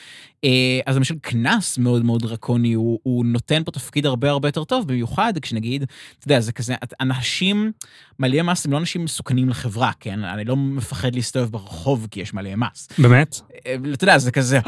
אה, 0.45 0.81
אז 0.87 0.97
למשל 0.97 1.15
קנס 1.21 1.79
מאוד 1.79 2.05
מאוד 2.05 2.23
דרקוני, 2.23 2.73
הוא, 2.73 2.99
הוא 3.03 3.25
נותן 3.25 3.63
פה 3.65 3.71
תפקיד 3.71 4.07
הרבה 4.07 4.31
הרבה 4.31 4.49
יותר 4.49 4.65
טוב, 4.65 4.89
במיוחד 4.89 5.33
כשנגיד, 5.43 5.83
אתה 6.19 6.27
יודע, 6.27 6.41
זה 6.41 6.53
כזה, 6.53 6.75
אנשים, 7.01 7.73
מלאי 8.19 8.43
מס 8.43 8.67
הם 8.67 8.73
לא 8.73 8.79
אנשים 8.79 9.05
מסוכנים 9.05 9.49
לחברה, 9.49 9.91
כן? 10.01 10.25
אני 10.25 10.45
לא 10.45 10.57
מפחד 10.57 11.15
להסתובב 11.15 11.51
ברחוב 11.51 12.09
כי 12.11 12.21
יש 12.21 12.35
מלאי 12.35 12.55
מס. 12.57 12.89
באמת? 12.99 13.41
אה, 13.67 13.77
אתה 13.93 14.05
יודע, 14.05 14.19
זה 14.19 14.33
כזה, 14.33 14.61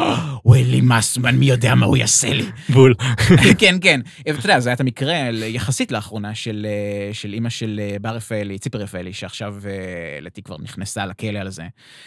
הוא 0.43 0.55
אין 0.55 0.71
לי 0.71 0.81
מס, 0.81 1.19
מי 1.19 1.47
יודע 1.47 1.75
מה 1.75 1.87
הוא 1.87 1.97
יעשה 1.97 2.33
לי. 2.33 2.47
בול. 2.69 2.95
כן, 3.59 3.76
כן. 3.81 4.00
אתה 4.21 4.31
יודע, 4.31 4.61
זה 4.61 4.69
היה 4.69 4.75
את 4.75 4.81
המקרה 4.81 5.14
יחסית 5.33 5.93
לאחרונה 5.93 6.35
של, 6.35 6.67
אה, 7.25 7.31
אימא 7.33 7.50
של 7.50 7.81
אה, 7.83 7.97
בר 8.00 8.11
רפאלי, 8.11 8.59
ציפי 8.59 8.79
רפאלי, 8.79 9.12
שעכשיו 9.12 9.55
אה, 10.12 10.21
לדעתי 10.21 10.42
כבר 10.42 10.57
נכנסה 10.62 11.07
לכלא 11.07 11.38
על 11.38 11.50
זה. 11.50 11.62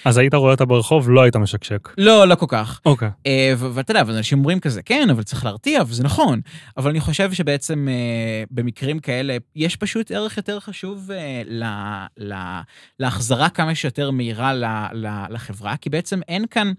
אז 0.06 0.18
היית 0.18 0.34
רואה 0.34 0.52
אותה 0.52 0.66
ברחוב, 0.66 1.10
לא 1.10 1.22
היית 1.22 1.36
משקשק. 1.36 1.90
לא, 1.98 2.28
לא 2.28 2.36
כל 2.36 2.46
כך. 2.50 2.82
אוקיי. 2.86 3.10
אה, 3.28 3.54
ואתה 3.58 3.92
יודע, 3.92 4.04
ואנשים 4.08 4.38
אומרים 4.38 4.60
כזה, 4.60 4.82
כן, 4.82 5.08
אבל 5.12 5.24
צריך 5.24 5.46
להרתיע, 5.46 5.82
וזה 5.88 6.04
נכון. 6.04 6.42
אבל 6.78 6.90
אני 6.90 7.00
חושב 7.00 7.34
שבעצם 7.34 7.88
אה, 7.92 8.44
במקרים 8.52 9.00
כאלה, 9.00 9.38
יש 9.56 9.76
פשוט 9.76 10.12
ערך 10.12 10.38
יותר 10.38 10.60
חשוב 10.60 11.12
אה, 11.12 11.42
ל- 11.46 11.64
ל- 12.34 12.62
להחזרה 13.00 13.50
כמה 13.50 13.76
שיותר 13.76 14.12
מהירה 14.12 14.54
ל- 14.54 14.66
ל- 14.94 15.26
לחברה, 15.30 15.78
כי 15.78 15.90
בעצם 15.90 16.20
אין 16.28 16.46
כאן 16.52 16.72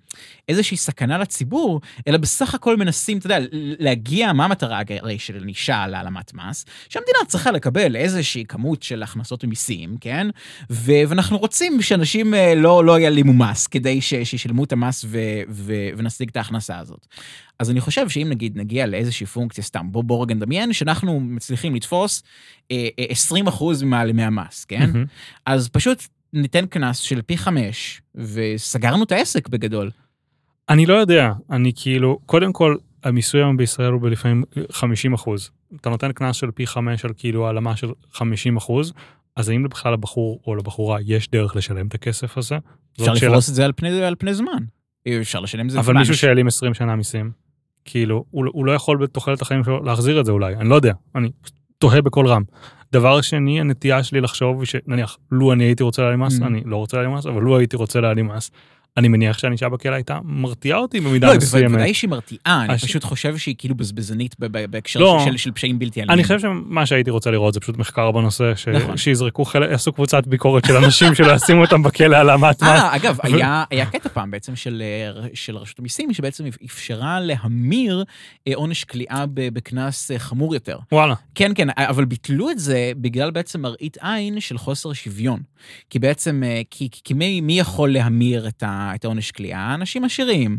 איזושהי 0.49 0.77
סכנה 0.77 1.19
לציבור, 1.19 1.81
אלא 2.09 2.19
בסך 2.19 2.55
הכל 2.55 2.77
מנסים, 2.77 3.19
אתה 3.19 3.27
יודע, 3.27 3.39
להגיע, 3.79 4.33
מה 4.33 4.45
המטרה 4.45 4.81
הרי 5.01 5.19
של 5.19 5.39
ענישה 5.43 5.83
על 5.83 5.95
העלמת 5.95 6.35
מס? 6.35 6.65
שהמדינה 6.89 7.19
צריכה 7.27 7.51
לקבל 7.51 7.97
איזושהי 7.97 8.45
כמות 8.49 8.83
של 8.83 9.03
הכנסות 9.03 9.45
ממיסים, 9.45 9.97
כן? 10.01 10.27
ו- 10.71 10.93
ואנחנו 11.17 11.39
רוצים 11.39 11.83
שאנשים 11.83 12.35
אה, 12.35 12.55
לא, 12.55 12.85
לא 12.85 12.99
יעלימו 13.01 13.33
מס, 13.33 13.67
כדי 13.67 14.01
ש- 14.01 14.15
שישלמו 14.15 14.65
את 14.65 14.73
המס 14.73 15.05
ו- 15.09 15.19
ו- 15.49 15.89
ונשיג 15.97 16.29
את 16.29 16.37
ההכנסה 16.37 16.79
הזאת. 16.79 17.07
אז 17.59 17.71
אני 17.71 17.81
חושב 17.81 18.09
שאם 18.09 18.27
נגיד 18.31 18.59
נגיע 18.59 18.87
לאיזושהי 18.87 19.27
פונקציה, 19.27 19.65
סתם, 19.65 19.87
בוא, 19.93 20.05
בוא 20.05 20.23
רגע 20.23 20.35
נדמיין, 20.35 20.73
שאנחנו 20.73 21.21
מצליחים 21.21 21.75
לתפוס 21.75 22.23
אה, 22.71 22.89
אה, 22.99 23.05
20% 23.49 23.85
ממעלימי 23.85 24.23
המס, 24.25 24.65
כן? 24.65 24.91
מהמם. 24.93 25.05
אז 25.47 25.69
פשוט 25.69 26.03
ניתן 26.33 26.67
קנס 26.67 26.99
של 26.99 27.23
פי 27.23 27.39
חמש, 27.39 28.03
וסגרנו 28.15 29.05
את 29.05 29.13
העסק 29.13 29.49
בגדול. 29.49 29.91
אני 30.69 30.87
לא 30.87 30.95
יודע, 30.95 31.33
אני 31.51 31.73
כאילו, 31.77 32.19
קודם 32.27 32.53
כל, 32.53 32.77
המיסוי 33.05 33.41
היום 33.41 33.57
בישראל 33.57 33.93
הוא 33.93 34.01
בלפעמים 34.03 34.45
50 34.71 35.15
אחוז. 35.15 35.51
אתה 35.81 35.91
נותן 35.91 36.13
קנס 36.13 36.37
של 36.37 36.51
פי 36.51 36.67
5 36.67 37.05
על 37.05 37.11
כאילו 37.17 37.47
העלמה 37.47 37.77
של 37.77 37.89
50 38.13 38.57
אחוז, 38.57 38.93
אז 39.37 39.49
האם 39.49 39.69
בכלל 39.69 39.93
לבחור 39.93 40.41
או 40.47 40.55
לבחורה 40.57 40.99
יש 41.01 41.31
דרך 41.31 41.57
לשלם 41.57 41.87
את 41.87 41.95
הכסף 41.95 42.39
הזה? 42.39 42.59
אפשר 43.01 43.15
שאלה. 43.15 43.31
לפרוס 43.31 43.49
את 43.49 43.55
זה 43.55 43.65
על 43.65 43.73
פני, 43.77 44.05
על 44.05 44.15
פני 44.19 44.35
זמן. 44.35 44.63
אפשר 45.21 45.41
לשלם 45.41 45.67
את 45.67 45.71
זה. 45.71 45.79
אבל 45.79 45.95
מה, 45.95 46.01
מישהו 46.01 46.17
שהעלים 46.17 46.47
20 46.47 46.75
שנה 46.75 46.97
מיסים, 46.97 47.31
כאילו, 47.85 48.25
הוא, 48.31 48.47
הוא 48.53 48.67
לא 48.67 48.73
יכול 48.73 48.99
בתוחלת 48.99 49.43
החיים 49.43 49.65
שלו 49.65 49.83
להחזיר 49.83 50.21
את 50.21 50.25
זה 50.27 50.33
אולי, 50.33 50.55
אני 50.55 50.69
לא 50.69 50.75
יודע, 50.75 50.93
אני 51.15 51.31
תוהה 51.79 52.03
בקול 52.03 52.27
רם. 52.27 52.43
דבר 52.93 53.21
שני, 53.21 53.61
הנטייה 53.61 54.03
שלי 54.03 54.21
לחשוב 54.21 54.65
שנניח, 54.65 55.19
לו 55.31 55.53
אני 55.53 55.65
הייתי 55.65 55.83
רוצה 55.83 56.03
להעלים 56.03 56.21
מס, 56.21 56.41
Mm. 56.41 56.45
אני 56.47 56.63
לא 56.65 56.77
רוצה 56.77 56.97
להעלים 56.97 57.15
מס, 57.15 57.27
אבל 57.27 57.43
לו 57.43 57.59
הייתי 57.59 57.77
רוצה 57.77 58.01
להעלים 58.01 58.27
מס, 58.27 58.51
אני 58.97 59.09
מניח 59.09 59.39
שהענישה 59.39 59.69
בכלא 59.69 59.95
הייתה 59.95 60.19
מרתיעה 60.25 60.79
אותי 60.79 61.01
במידה 61.01 61.27
לא, 61.31 61.37
מסוימת. 61.37 61.71
בוודאי 61.71 61.95
שהיא 61.95 62.11
מרתיעה, 62.11 62.65
אני 62.65 62.73
הש- 62.75 62.85
פשוט 62.85 63.05
חושב 63.05 63.37
שהיא 63.37 63.55
כאילו 63.59 63.75
בזבזנית 63.75 64.37
בהקשר 64.39 65.01
לא. 65.01 65.23
של- 65.25 65.37
של 65.37 65.53
פשעים 65.53 65.79
בלתי 65.79 66.01
אלימים. 66.01 66.15
אני 66.15 66.23
חושב 66.23 66.39
שמה 66.41 66.87
שהייתי 66.87 67.11
רוצה 67.11 67.31
לראות 67.31 67.55
זה 67.55 67.61
פשוט 67.61 67.77
מחקר 67.77 68.11
בנושא, 68.11 68.55
ש... 68.55 68.69
נכון. 68.69 68.97
שיזרקו 68.97 69.45
חלק, 69.45 69.71
יעשו 69.71 69.93
קבוצת 69.93 70.27
ביקורת 70.27 70.65
של 70.65 70.77
אנשים 70.77 71.15
שלא 71.15 71.33
ישימו 71.33 71.61
אותם 71.65 71.83
בכלא 71.83 72.17
על 72.17 72.29
העלמת 72.31 72.63
מס. 72.63 72.69
אה, 72.69 72.97
אגב, 72.97 73.19
היה, 73.23 73.65
היה 73.71 73.87
קטע 73.87 74.09
פעם 74.09 74.31
בעצם 74.31 74.57
של, 74.57 74.83
אה, 75.23 75.29
של 75.35 75.57
רשות 75.57 75.79
המיסים, 75.79 76.13
שבעצם 76.15 76.45
אפשרה 76.65 77.21
להמיר 77.21 78.05
אה, 78.49 78.53
עונש 78.55 78.85
כליאה 78.85 79.25
בקנס 79.35 80.11
חמור 80.19 80.55
יותר. 80.55 80.79
וואלה. 80.93 81.15
כן, 81.35 81.53
כן, 81.55 81.69
אבל 81.77 82.05
ביטלו 82.05 82.51
את 82.51 82.59
זה 82.59 82.93
בגלל 82.97 83.31
בעצם 83.31 83.61
מראית 83.63 83.97
עין 84.01 84.41
של 84.41 84.59
חוסר 84.59 84.93
שוויון. 84.93 85.41
כי 85.91 85.99
בעצם, 85.99 86.43
כי, 86.71 86.89
כי 87.05 87.15
מי, 87.15 87.41
מי 87.41 87.59
יכול 87.59 87.93
להמיר 87.93 88.49
את, 88.49 88.63
ה, 88.63 88.86
את 88.95 89.05
העונש 89.05 89.31
כליאה? 89.31 89.75
אנשים 89.75 90.05
עשירים. 90.05 90.59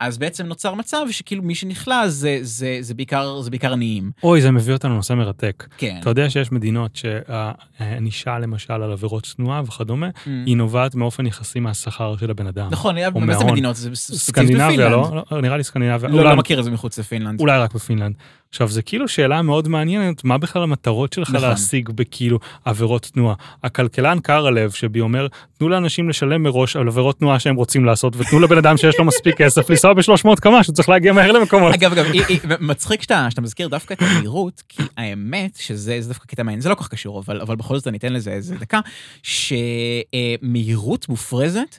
אז 0.00 0.18
בעצם 0.18 0.46
נוצר 0.46 0.74
מצב 0.74 1.06
שכאילו 1.10 1.42
מי 1.42 1.54
שנכלא 1.54 2.08
זה, 2.08 2.38
זה, 2.42 2.78
זה, 2.80 2.94
בעיקר, 2.94 3.40
זה 3.40 3.50
בעיקר 3.50 3.72
עניים. 3.72 4.10
אוי, 4.22 4.40
זה 4.40 4.50
מביא 4.50 4.72
אותנו 4.72 4.92
לנושא 4.94 5.12
מרתק. 5.12 5.66
כן. 5.78 5.96
אתה 6.00 6.10
יודע 6.10 6.30
שיש 6.30 6.52
מדינות 6.52 6.96
שהענישה 6.96 8.38
למשל 8.38 8.72
על 8.72 8.92
עבירות 8.92 9.32
תנועה 9.36 9.62
וכדומה, 9.66 10.08
Mm. 10.08 10.28
היא 10.46 10.56
נובעת 10.56 10.94
מאופן 10.94 11.26
יחסי 11.26 11.60
מהשכר 11.60 12.16
של 12.16 12.30
הבן 12.30 12.46
אדם. 12.46 12.68
נכון, 12.70 12.94
באיזה. 13.26 13.44
מדינות? 13.44 13.76
זה 13.76 13.90
ספציפית 13.94 14.18
סקנדינביה, 14.20 14.66
בפינלנד. 14.68 14.92
לא? 15.14 15.24
לא? 15.30 15.40
נראה 15.42 15.56
לי 15.56 15.64
סקנדינביה. 15.64 16.08
לא, 16.08 16.14
אולי- 16.18 16.30
לא 16.30 16.36
מכיר 16.36 16.58
את 16.58 16.64
זה 16.64 16.70
מחוץ 16.70 16.98
לפינלנד. 16.98 17.40
אולי 17.40 17.58
רק 17.58 17.74
בפינלנד. 17.74 18.14
עכשיו, 18.50 18.68
זה 18.68 18.82
כאילו 18.82 19.08
שאלה 19.08 19.42
מאוד 19.42 19.68
מעניינת, 19.68 20.24
מה 20.24 20.38
בכלל 20.38 20.62
המטרות 20.62 21.12
שלך 21.12 21.30
נכון. 21.30 21.48
להשיג 21.48 21.90
בכאילו 21.90 22.38
עבירות 22.64 23.10
תנועה? 23.12 23.34
הכלכלן 23.64 24.20
קרלב 24.20 24.70
שבי 24.70 25.00
אומר, 25.00 25.26
תנו 25.58 25.68
לאנשים 25.68 26.08
לשלם 26.08 26.42
מראש 26.42 26.76
על 26.76 26.88
עבירות 26.88 27.18
תנועה 27.18 27.38
שהם 27.38 27.56
רוצים 27.56 27.84
לעשות, 27.84 28.16
ותנו 28.16 28.40
לבן 28.40 28.58
אדם 28.58 28.76
שיש 28.76 28.98
לו 28.98 29.04
מספיק 29.04 29.36
כסף 29.36 29.70
לנסוע 29.70 29.94
ב-300 29.94 30.40
קמ"ש, 30.40 30.66
הוא 30.66 30.74
צריך 30.74 30.88
להגיע 30.88 31.12
מהר 31.12 31.32
למקומות. 31.32 31.74
אגב, 31.74 31.92
אגב, 31.92 32.06
מצחיק 32.60 33.02
שאתה 33.02 33.26
שאתה 33.30 33.40
מזכיר 33.40 33.68
דווקא 33.68 33.94
את 33.94 34.02
המהירות, 34.02 34.62
כי 34.68 34.82
האמת 34.96 35.56
שזה 35.56 35.96
זה 36.00 36.08
דווקא 36.08 36.26
קטע 36.26 36.42
מעניין, 36.42 36.60
זה 36.60 36.68
לא 36.68 36.74
כל 36.74 36.84
כך 36.84 36.88
קשור, 36.88 37.18
אבל 37.20 37.40
אבל 37.40 37.56
בכל 37.56 37.76
זאת 37.76 37.88
אני 37.88 37.98
אתן 37.98 38.12
לזה 38.12 38.30
איזה 38.30 38.54
דקה, 38.54 38.80
שמהירות 39.22 41.08
מופרזת 41.08 41.78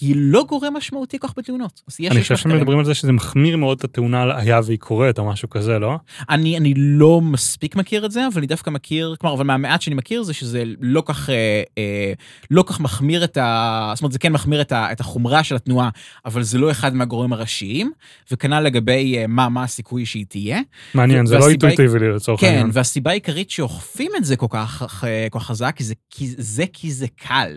היא 0.00 0.14
לא 0.18 0.44
גורם 0.48 0.76
משמעותי 0.76 1.18
כך 1.18 1.34
בתאונות. 1.36 1.82
אני 2.00 2.20
חושב. 2.20 2.36
שמדברים 2.36 2.78
על 2.78 2.84
זה 2.84 2.94
שזה 2.94 3.12
מחמיר 3.12 3.56
מאוד 3.56 3.78
את 3.78 3.84
התאונה 3.84 4.22
על 4.22 4.32
היה 4.32 4.60
והיא 4.64 4.78
קורית 4.78 5.18
או 5.18 5.28
משהו 5.28 5.50
כזה, 5.50 5.78
לא? 5.78 5.96
אני 6.30 6.56
אני 6.56 6.74
לא 6.76 7.20
מספיק 7.20 7.76
מכיר 7.76 8.06
את 8.06 8.10
זה, 8.10 8.26
אבל 8.26 8.38
אני 8.38 8.46
דווקא 8.46 8.70
מכיר, 8.70 9.14
כלומר, 9.20 9.36
אבל 9.36 9.44
מהמעט 9.44 9.82
שאני 9.82 9.96
מכיר 9.96 10.22
זה 10.22 10.34
שזה 10.34 10.62
לא 10.80 11.02
כך, 11.06 11.30
אה, 11.30 11.62
אה, 11.78 12.12
לא 12.50 12.64
כך 12.66 12.80
מחמיר 12.80 13.24
את 13.24 13.36
ה... 13.36 13.92
זאת 13.94 14.02
אומרת, 14.02 14.12
זה 14.12 14.18
כן 14.18 14.32
מחמיר 14.32 14.60
את, 14.60 14.72
ה, 14.72 14.92
את 14.92 15.00
החומרה 15.00 15.44
של 15.44 15.56
התנועה, 15.56 15.90
אבל 16.24 16.42
זה 16.42 16.58
לא 16.58 16.70
אחד 16.70 16.94
מהגורמים 16.94 17.32
הראשיים, 17.32 17.92
וכנ"ל 18.32 18.60
לגבי 18.60 19.18
אה, 19.18 19.26
מה, 19.26 19.48
מה 19.48 19.62
הסיכוי 19.62 20.06
שהיא 20.06 20.26
תהיה. 20.28 20.60
מעניין, 20.94 21.26
זה 21.26 21.38
לא 21.38 21.48
אינטואיטיבי 21.48 21.98
לי 21.98 22.12
לצורך 22.12 22.40
כן, 22.40 22.46
העניין. 22.46 22.70
והסיבה 22.72 23.10
העיקרית 23.10 23.50
שאוכפים 23.50 24.10
את 24.16 24.24
זה 24.24 24.36
כל 24.36 24.46
כך, 24.50 25.04
אה, 25.06 25.26
כל 25.30 25.38
כך 25.38 25.46
חזק, 25.46 25.76
זה 25.80 25.94
כי 26.10 26.28
זה, 26.38 26.64
כי 26.72 26.92
זה 26.92 27.06
קל. 27.16 27.56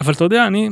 אבל 0.00 0.12
אתה 0.12 0.24
יודע, 0.24 0.46
אני 0.46 0.68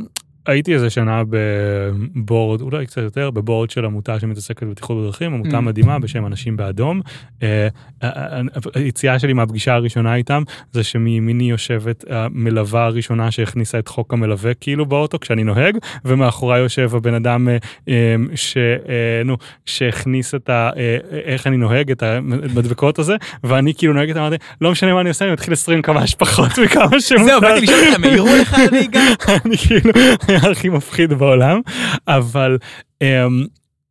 הייתי 0.47 0.75
איזה 0.75 0.91
שנה 0.91 1.23
בבורד, 1.31 2.61
אולי 2.61 2.87
קצת 2.87 3.03
יותר, 3.03 3.31
בבורד 3.31 3.71
של 3.71 3.85
עמותה 3.85 4.21
שמתעסקת 4.21 4.63
בבטיחות 4.63 4.99
בדרכים, 4.99 5.35
עמותה 5.35 5.59
Mm. 5.59 5.61
מדהימה 5.61 5.99
בשם 5.99 6.27
אנשים 6.27 6.57
באדום. 6.57 7.01
אה, 7.43 7.69
אה, 8.03 8.41
היציאה 8.75 9.19
שלי 9.19 9.33
מהפגישה 9.33 9.75
הראשונה 9.75 10.15
איתם, 10.15 10.43
זה 10.73 10.85
שמימיני 10.85 11.51
יושבת 11.51 12.05
המלווה 12.11 12.85
הראשונה 12.85 13.31
שהכניסה 13.31 13.79
את 13.79 13.89
חוק 13.89 14.13
המלווה 14.13 14.55
כאילו 14.55 14.87
באוטו 14.87 15.21
כשאני 15.21 15.45
נוהג, 15.45 15.77
ומאחורי 16.05 16.59
יושב 16.59 16.95
הבן 16.95 17.15
אדם 17.15 17.49
אה, 17.49 17.57
אה, 17.89 18.17
ש... 18.35 18.57
אה, 18.57 19.23
נו, 19.25 19.37
שהכניס 19.67 20.35
את 20.35 20.51
ה... 20.51 20.71
אה, 20.77 20.97
איך 21.25 21.47
אני 21.47 21.57
נוהג, 21.57 21.91
את 21.91 22.03
המדבקות 22.03 22.99
הזה, 22.99 23.17
ואני 23.45 23.75
כאילו 23.75 23.93
נוהג 23.93 24.11
אמרתי, 24.17 24.37
לא 24.61 24.71
משנה 24.71 24.95
מה 24.95 25.01
אני 25.01 25.09
עושה, 25.09 25.25
אני 25.25 25.33
מתחיל 25.33 25.53
20 25.53 25.83
קמ"ש 25.83 26.15
פחות 26.15 26.59
מכמה 26.59 27.01
שמותר. 27.01 27.25
זהו, 27.25 27.41
באתי 27.41 27.61
לשאול 27.61 27.79
אותך, 27.89 28.01
מהירו 28.01 28.29
לך 28.41 28.55
הנהיגה? 28.69 29.01
אני 29.29 29.57
כאילו 29.57 29.93
הכי 30.51 30.69
מפחיד 30.69 31.13
בעולם, 31.13 31.61
אבל 32.09 32.59
um, 33.05 33.07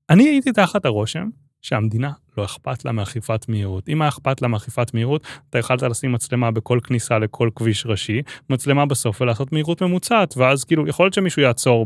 אני 0.09 0.23
הייתי 0.29 0.51
תחת 0.51 0.85
הרושם 0.85 1.29
שהמדינה 1.61 2.11
לא 2.37 2.45
אכפת 2.45 2.85
לה 2.85 2.91
מאכיפת 2.91 3.45
מהירות. 3.49 3.89
אם 3.89 4.01
היה 4.01 4.09
אכפת 4.09 4.41
לה 4.41 4.47
מאכיפת 4.47 4.93
מהירות, 4.93 5.27
אתה 5.49 5.59
יכלת 5.59 5.81
לשים 5.81 6.11
מצלמה 6.11 6.51
בכל 6.51 6.79
כניסה 6.83 7.19
לכל 7.19 7.49
כביש 7.55 7.85
ראשי, 7.85 8.21
מצלמה 8.49 8.85
בסוף 8.85 9.21
ולעשות 9.21 9.51
מהירות 9.51 9.81
ממוצעת, 9.81 10.33
ואז 10.37 10.63
כאילו 10.63 10.87
יכול 10.87 11.05
להיות 11.05 11.13
שמישהו 11.13 11.41
יעצור 11.41 11.85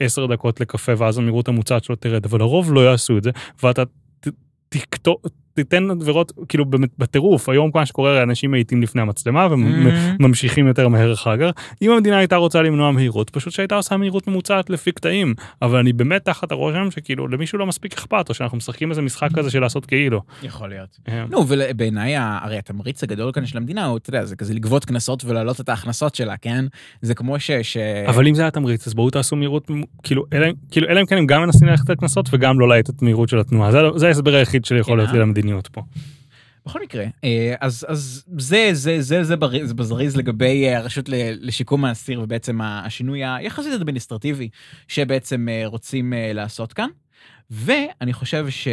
בעשר 0.00 0.26
דקות 0.26 0.60
לקפה 0.60 0.92
ואז 0.98 1.18
המהירות 1.18 1.48
הממוצעת 1.48 1.84
שלו 1.84 1.96
תרד, 1.96 2.24
אבל 2.24 2.38
לרוב 2.38 2.72
לא 2.72 2.80
יעשו 2.80 3.18
את 3.18 3.22
זה, 3.22 3.30
ואתה 3.62 3.82
ת- 4.20 4.28
תקטו- 4.68 5.20
תיתן 5.54 5.90
עבירות, 5.90 6.32
כאילו 6.48 6.64
באמת 6.64 6.88
בטירוף, 6.98 7.48
היום 7.48 7.70
מה 7.74 7.86
שקורה, 7.86 8.22
אנשים 8.22 8.50
מאיטים 8.50 8.82
לפני 8.82 9.02
המצלמה 9.02 9.46
וממשיכים 10.20 10.66
יותר 10.66 10.88
מהר 10.88 11.12
אחר 11.12 11.36
כך. 11.38 11.50
אם 11.82 11.90
המדינה 11.90 12.18
הייתה 12.18 12.36
רוצה 12.36 12.62
למנוע 12.62 12.90
מהירות, 12.90 13.30
פשוט 13.30 13.52
שהייתה 13.52 13.74
עושה 13.74 13.96
מהירות 13.96 14.28
ממוצעת 14.28 14.70
לפי 14.70 14.92
קטעים, 14.92 15.34
אבל 15.62 15.78
אני 15.78 15.92
באמת 15.92 16.24
תחת 16.24 16.52
הרושם 16.52 16.90
שכאילו 16.90 17.28
למישהו 17.28 17.58
לא 17.58 17.66
מספיק 17.66 17.92
אכפת, 17.92 18.28
או 18.28 18.34
שאנחנו 18.34 18.56
משחקים 18.58 18.90
איזה 18.90 19.02
משחק 19.02 19.28
כזה 19.34 19.50
של 19.50 19.60
לעשות 19.60 19.86
כאילו. 19.86 20.20
יכול 20.42 20.68
להיות. 20.68 20.98
אה, 21.08 21.24
נו, 21.30 21.44
ובעיניי, 21.48 22.14
הרי 22.16 22.58
התמריץ 22.58 23.02
הגדול 23.02 23.32
כאן 23.32 23.46
של 23.46 23.58
המדינה 23.58 23.84
הוא, 23.86 23.96
אתה 23.96 24.10
יודע, 24.10 24.24
זה 24.24 24.36
כזה 24.36 24.54
לגבות 24.54 24.84
קנסות 24.84 25.24
ולהעלות 25.24 25.60
את 25.60 25.68
ההכנסות 25.68 26.14
שלה, 26.14 26.36
כן? 26.36 26.64
זה 27.02 27.14
כמו 27.14 27.40
ש... 27.40 27.50
אבל 28.06 28.26
אם 28.28 28.34
זה 28.34 28.42
היה 28.42 28.50
תמריץ, 28.50 28.86
אז 28.86 28.94
בואו 28.94 29.10
תעשו 29.10 29.36
מהירות, 29.36 29.70
כאילו, 30.02 30.24
אלא 30.32 30.46
כאילו, 30.70 30.88
אלא 30.88 31.00
אם 31.00 31.06
כן 31.06 31.16
הם 31.18 31.26
גם 31.26 31.42
מנסים 31.42 31.68
ללכת 31.68 31.90
על 31.90 31.96
קנסות 31.96 32.28
וגם 32.32 32.60
לא 32.60 32.68
להאט 32.68 32.90
את 32.90 33.02
המהירות 33.02 33.28
של 33.28 33.38
התנועה. 33.38 33.72
זה- 33.98 34.06
ההסבר 34.06 34.34
היחיד 34.34 34.64
שיכול 34.64 34.98
להיות 34.98 35.10
לי 35.12 35.18
למדיניות 35.44 35.68
פה. 35.68 35.82
בכל 36.66 36.82
מקרה, 36.82 37.04
אה, 37.24 37.54
אז, 37.60 37.86
אז 37.88 38.24
זה, 38.38 38.68
זה, 38.72 39.02
זה, 39.02 39.24
זה, 39.24 39.36
בר- 39.36 39.64
זה 39.66 39.74
בזריז 39.74 40.16
לגבי 40.16 40.68
אה, 40.68 40.78
הרשות 40.78 41.08
לשיקום 41.40 41.84
האסיר 41.84 42.20
ובעצם 42.20 42.60
השינוי 42.60 43.24
היחסית 43.24 43.72
אדמיניסטרטיבי 43.72 44.48
שבעצם 44.88 45.48
אה, 45.48 45.62
רוצים 45.66 46.12
לעשות 46.34 46.72
כאן. 46.72 46.88
ואני 47.50 48.12
חושב 48.12 48.46
ש... 48.50 48.68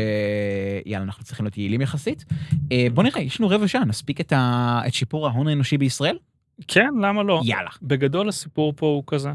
יאללה, 0.86 1.06
אנחנו 1.06 1.24
צריכים 1.24 1.46
להיות 1.46 1.58
יעילים 1.58 1.82
יחסית. 1.82 2.25
בוא 2.94 3.04
נראה, 3.04 3.22
יש 3.22 3.40
לנו 3.40 3.50
רבע 3.50 3.68
שעה, 3.68 3.86
נספיק 3.86 4.22
את, 4.22 4.34
ה... 4.34 4.82
את 4.88 4.94
שיפור 4.94 5.28
ההון 5.28 5.48
האנושי 5.48 5.78
בישראל? 5.78 6.18
כן, 6.68 6.90
למה 7.01 7.24
לא? 7.24 7.42
יאללה. 7.46 7.70
בגדול 7.82 8.30
הסיפור 8.30 8.74
פה 8.75 8.86
הוא 8.86 9.04
כזה. 9.08 9.30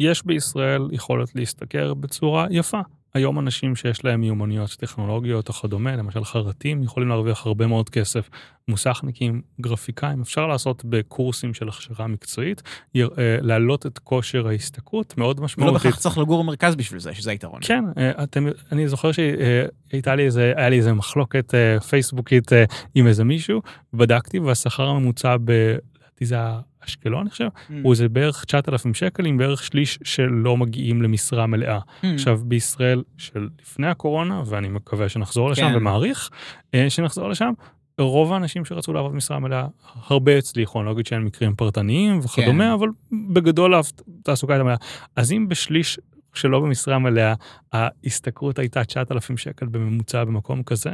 יש 0.00 0.26
בישראל 0.26 0.88
יכולת 0.92 1.34
להשתכר 1.34 1.94
בצורה 1.94 2.46
יפה. 2.50 2.80
היום 3.18 3.38
אנשים 3.38 3.76
שיש 3.76 4.04
להם 4.04 4.20
מיומנויות 4.20 4.70
טכנולוגיות 4.70 5.48
או 5.48 5.54
כדומה, 5.54 5.96
למשל 5.96 6.24
חרטים, 6.24 6.82
יכולים 6.82 7.08
להרוויח 7.08 7.46
הרבה 7.46 7.66
מאוד 7.66 7.90
כסף. 7.90 8.30
מוסכניקים, 8.68 9.42
גרפיקאים, 9.60 10.20
אפשר 10.20 10.46
לעשות 10.46 10.84
בקורסים 10.84 11.54
של 11.54 11.68
הכשרה 11.68 12.06
מקצועית, 12.06 12.62
אה, 12.96 13.02
להעלות 13.18 13.86
את 13.86 13.98
כושר 13.98 14.48
ההשתכרות 14.48 15.18
מאוד 15.18 15.38
ולא 15.38 15.44
משמעותית. 15.44 15.74
בהכרח 15.74 15.98
צריך 15.98 16.18
לגור 16.18 16.42
במרכז 16.42 16.76
בשביל 16.76 17.00
זה, 17.00 17.14
שזה 17.14 17.30
היתרון. 17.30 17.60
כן, 17.62 17.84
אה, 17.98 18.22
אתם, 18.22 18.46
אני 18.72 18.88
זוכר 18.88 19.10
שהייתה 19.12 20.14
לי 20.14 20.24
איזה, 20.24 20.52
היה 20.56 20.68
לי 20.68 20.76
איזה 20.76 20.92
מחלוקת 20.92 21.54
אה, 21.54 21.80
פייסבוקית 21.80 22.52
אה, 22.52 22.64
עם 22.94 23.06
איזה 23.06 23.24
מישהו, 23.24 23.62
בדקתי 23.92 24.38
והשכר 24.38 24.88
הממוצע 24.88 25.36
ב... 25.44 25.76
לדעתי 26.18 26.26
זה 26.26 26.36
אשקלון, 26.80 27.20
אני 27.20 27.30
חושב, 27.30 27.48
Mm. 27.48 27.72
הוא 27.82 27.94
זה 27.94 28.08
בערך 28.08 28.44
9,000 28.44 28.94
שקל 28.94 29.26
עם 29.26 29.38
בערך 29.38 29.62
שליש 29.62 29.98
שלא 30.04 30.56
מגיעים 30.56 31.02
למשרה 31.02 31.46
מלאה. 31.46 31.78
Mm. 31.78 32.06
עכשיו, 32.14 32.40
בישראל 32.44 33.02
של 33.16 33.48
לפני 33.62 33.86
הקורונה, 33.86 34.42
ואני 34.46 34.68
מקווה 34.68 35.08
שנחזור 35.08 35.50
לשם 35.50 35.68
כן. 35.68 35.76
ומעריך 35.76 36.30
אה, 36.74 36.90
שנחזור 36.90 37.28
לשם, 37.28 37.52
רוב 37.98 38.32
האנשים 38.32 38.64
שרצו 38.64 38.92
לעבוד 38.92 39.14
משרה 39.14 39.38
מלאה, 39.38 39.66
הרבה 40.06 40.38
הצליחו, 40.38 40.78
אני 40.78 40.86
לא 40.86 40.92
אגיד 40.92 41.06
שאין 41.06 41.22
מקרים 41.22 41.54
פרטניים 41.54 42.18
וכדומה, 42.22 42.64
כן. 42.64 42.70
אבל 42.70 42.88
בגדול 43.32 43.74
התעסוקה 43.74 44.52
הייתה 44.52 44.64
מלאה. 44.64 44.76
אז 45.16 45.32
אם 45.32 45.48
בשליש 45.48 45.98
שלא 46.34 46.60
במשרה 46.60 46.98
מלאה, 46.98 47.34
ההשתכרות 47.72 48.58
הייתה 48.58 48.84
9,000 48.84 49.36
שקל 49.36 49.66
בממוצע 49.66 50.24
במקום 50.24 50.62
כזה, 50.62 50.90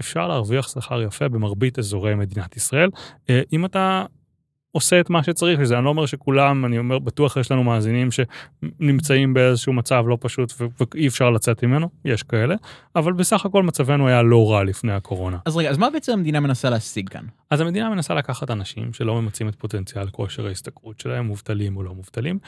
אפשר 0.00 0.28
להרוויח 0.28 0.68
שכר 0.68 1.02
יפה 1.02 1.28
במרבית 1.28 1.78
אזורי 1.78 2.14
מדינת 2.14 2.56
ישראל. 2.56 2.90
אה, 3.30 3.40
אם 3.52 3.64
אתה 3.64 4.04
עושה 4.72 5.00
את 5.00 5.10
מה 5.10 5.22
שצריך 5.22 5.60
לזה, 5.60 5.76
אני 5.76 5.84
לא 5.84 5.88
אומר 5.88 6.06
שכולם, 6.06 6.64
אני 6.64 6.78
אומר, 6.78 6.98
בטוח 6.98 7.36
יש 7.36 7.50
לנו 7.50 7.64
מאזינים 7.64 8.08
שנמצאים 8.10 9.34
באיזשהו 9.34 9.72
מצב 9.72 10.04
לא 10.06 10.18
פשוט 10.20 10.52
ו- 10.60 10.66
ואי 10.94 11.08
אפשר 11.08 11.30
לצאת 11.30 11.64
ממנו, 11.64 11.88
יש 12.04 12.22
כאלה, 12.22 12.54
אבל 12.96 13.12
בסך 13.12 13.46
הכל 13.46 13.62
מצבנו 13.62 14.08
היה 14.08 14.22
לא 14.22 14.52
רע 14.52 14.64
לפני 14.64 14.92
הקורונה. 14.92 15.38
אז 15.46 15.56
רגע, 15.56 15.70
אז 15.70 15.78
מה 15.78 15.90
בעצם 15.90 16.12
המדינה 16.12 16.40
מנסה 16.40 16.70
להשיג 16.70 17.08
כאן? 17.08 17.24
אז 17.50 17.60
המדינה 17.60 17.90
מנסה 17.90 18.14
לקחת 18.14 18.50
אנשים 18.50 18.92
שלא 18.92 19.22
ממצים 19.22 19.48
את 19.48 19.54
פוטנציאל 19.54 20.08
כושר 20.10 20.46
ההשתכרות 20.46 21.00
שלהם, 21.00 21.26
מובטלים 21.26 21.76
או 21.76 21.82
לא 21.82 21.94
מובטלים, 21.94 22.38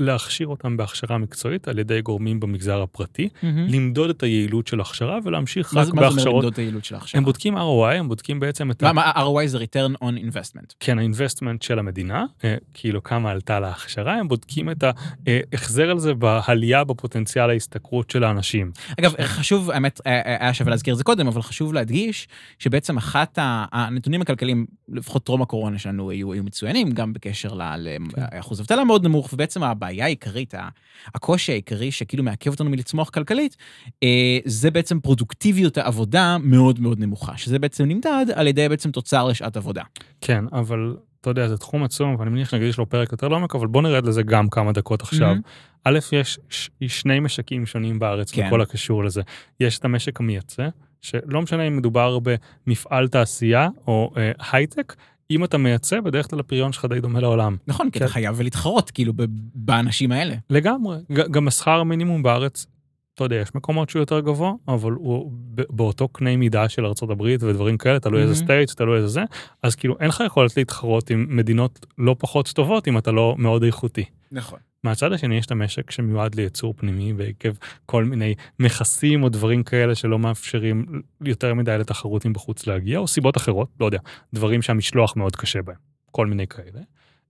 ולהכשיר 0.00 0.46
אותם 0.46 0.76
בהכשרה 0.76 1.18
מקצועית 1.18 1.68
על 1.68 1.78
ידי 1.78 2.02
גורמים 2.02 2.40
במגזר 2.40 2.82
הפרטי, 2.82 3.28
למדוד 3.42 4.10
את 4.10 4.22
היעילות 4.22 4.66
של 4.66 4.80
הכשרה 4.80 5.18
ולהמשיך 5.24 5.66
רק 5.66 5.72
זה 5.72 5.78
מה 5.78 5.84
זה 5.84 5.90
אומר 5.90 6.02
בהכשרות. 6.02 6.34
למדוד 6.34 6.52
את 6.52 6.58
היעילות 6.58 6.84
של 6.84 6.94
ההכשרה? 6.94 7.18
הם 7.18 7.24
בודקים 7.24 7.56
ROI, 7.56 7.94
הם 7.94 8.08
בודקים 8.08 8.40
בעצם 8.40 8.70
את 8.70 8.82
מה, 8.82 8.92
מה, 8.92 9.12
ROI 9.16 9.46
זה 9.46 9.58
return 9.58 10.04
on 10.04 10.34
investment. 10.34 10.74
כן, 10.80 10.98
האינבסטמנט 10.98 11.62
של 11.62 11.78
המדינה, 11.78 12.24
אה, 12.44 12.56
כאילו 12.74 13.02
כמה 13.02 13.30
עלתה 13.30 13.60
להכשרה, 13.60 14.14
הם 14.14 14.28
בודקים 14.28 14.70
את 14.70 14.84
ההחזר 15.26 15.90
על 15.90 15.98
זה 15.98 16.14
בעלייה 16.14 16.84
בפוטנציאל 16.84 17.50
ההשתכרות 17.50 18.10
של 18.10 18.24
האנשים. 18.24 18.72
אגב, 19.00 19.14
חשוב, 19.22 19.70
האמת, 19.70 20.00
אה, 20.06 20.12
אה, 20.12 20.36
היה 20.40 20.54
שווה 20.54 20.70
להזכיר 20.70 20.94
את 20.94 20.98
זה 20.98 21.04
קודם, 21.04 21.26
אבל 21.26 21.42
חשוב 21.42 21.74
להדגיש 21.74 22.28
שבעצם 22.58 22.96
אחת 22.96 23.38
הנתונים 23.42 24.22
הכלכליים, 24.22 24.66
לפחות 24.88 25.24
טרום 25.24 25.42
הקורונה 25.42 25.78
שלנו, 25.78 26.10
היו, 26.10 26.32
היו 26.32 26.44
מצוינים, 26.44 26.90
גם 26.90 27.12
בקשר 27.12 27.54
לאחוז 27.54 28.60
אבטלה 28.60 28.84
מאוד 28.84 29.04
נמוך, 29.04 29.32
ובעצם 29.32 29.62
הבעיה 29.62 29.89
העיקרית, 30.04 30.54
ה- 30.54 30.68
הקושי 31.14 31.52
העיקרי 31.52 31.90
שכאילו 31.92 32.22
מעכב 32.24 32.50
אותנו 32.50 32.70
מלצמוח 32.70 33.10
כלכלית, 33.10 33.56
אה, 34.02 34.08
זה 34.44 34.70
בעצם 34.70 35.00
פרודוקטיביות 35.00 35.78
העבודה 35.78 36.36
מאוד 36.42 36.80
מאוד 36.80 36.98
נמוכה, 37.00 37.36
שזה 37.36 37.58
בעצם 37.58 37.84
נמדד 37.84 38.26
על 38.34 38.46
ידי 38.46 38.68
בעצם 38.68 38.90
תוצר 38.90 39.28
לשעת 39.28 39.56
עבודה. 39.56 39.82
כן, 40.20 40.44
אבל 40.52 40.96
אתה 41.20 41.30
יודע, 41.30 41.48
זה 41.48 41.56
תחום 41.58 41.82
עצום, 41.84 42.16
ואני 42.18 42.30
מניח 42.30 42.50
שנגיד 42.50 42.68
יש 42.68 42.78
לו 42.78 42.88
פרק 42.88 43.12
יותר 43.12 43.28
לעומק, 43.28 43.54
אבל 43.54 43.66
בוא 43.66 43.82
נרד 43.82 44.06
לזה 44.06 44.22
גם 44.22 44.48
כמה 44.48 44.72
דקות 44.72 45.02
עכשיו. 45.02 45.34
Mhm. 45.34 45.48
א', 45.84 45.98
יש 46.12 46.38
ש- 46.50 46.70
שני 46.86 47.20
משקים 47.20 47.66
שונים 47.66 47.98
בארץ 47.98 48.30
כן. 48.32 48.46
בכל 48.46 48.60
הקשור 48.60 49.04
לזה. 49.04 49.22
יש 49.60 49.78
את 49.78 49.84
המשק 49.84 50.20
המייצא, 50.20 50.68
שלא 51.02 51.42
משנה 51.42 51.62
אם 51.68 51.76
מדובר 51.76 52.18
במפעל 52.66 53.08
תעשייה 53.08 53.68
או 53.86 54.12
אה, 54.16 54.32
הייטק, 54.52 54.94
אם 55.30 55.44
אתה 55.44 55.58
מייצא, 55.58 56.00
בדרך 56.00 56.30
כלל 56.30 56.40
הפריון 56.40 56.72
שלך 56.72 56.84
די 56.84 57.00
דומה 57.00 57.20
לעולם. 57.20 57.56
נכון, 57.66 57.90
כי 57.90 57.98
אתה 57.98 58.06
כן. 58.06 58.12
חייב 58.12 58.40
להתחרות, 58.40 58.90
כאילו, 58.90 59.12
באנשים 59.54 60.12
האלה. 60.12 60.34
לגמרי. 60.50 60.96
גם 61.30 61.48
השכר 61.48 61.80
המינימום 61.80 62.22
בארץ, 62.22 62.66
אתה 63.14 63.24
יודע, 63.24 63.36
יש 63.36 63.54
מקומות 63.54 63.90
שהוא 63.90 64.00
יותר 64.00 64.20
גבוה, 64.20 64.52
אבל 64.68 64.92
הוא 64.92 65.32
באותו 65.70 66.08
קנה 66.08 66.36
מידה 66.36 66.68
של 66.68 66.86
ארה"ב 66.86 67.20
ודברים 67.20 67.78
כאלה, 67.78 68.00
תלוי 68.00 68.22
איזה. 68.22 68.34
state, 68.34 68.70
תלוי 68.70 68.96
איזה 68.96 69.08
זה, 69.08 69.24
אז 69.62 69.74
כאילו 69.74 69.96
אין 70.00 70.08
לך 70.08 70.22
יכולת 70.26 70.56
להתחרות 70.56 71.10
עם 71.10 71.26
מדינות 71.28 71.86
לא 71.98 72.16
פחות 72.18 72.48
טובות 72.54 72.88
אם 72.88 72.98
אתה 72.98 73.12
לא 73.12 73.34
מאוד 73.38 73.62
איכותי. 73.62 74.04
נכון. 74.32 74.58
מהצד 74.84 75.12
השני 75.12 75.36
יש 75.36 75.46
את 75.46 75.50
המשק 75.50 75.90
שמיועד 75.90 76.34
לייצור 76.34 76.74
פנימי 76.76 77.12
ועקב 77.16 77.48
כל 77.86 78.04
מיני 78.04 78.34
מכסים 78.58 79.22
או 79.22 79.28
דברים 79.28 79.62
כאלה 79.62 79.94
שלא 79.94 80.18
מאפשרים 80.18 80.86
יותר 81.24 81.54
מדי 81.54 81.76
לתחרותים 81.78 82.32
בחוץ 82.32 82.66
להגיע, 82.66 82.98
או 82.98 83.08
סיבות 83.08 83.36
אחרות, 83.36 83.68
לא 83.80 83.86
יודע, 83.86 83.98
דברים 84.34 84.62
שהמשלוח 84.62 85.16
מאוד 85.16 85.36
קשה 85.36 85.62
בהם, 85.62 85.76
כל 86.10 86.26
מיני 86.26 86.46
כאלה. 86.46 86.80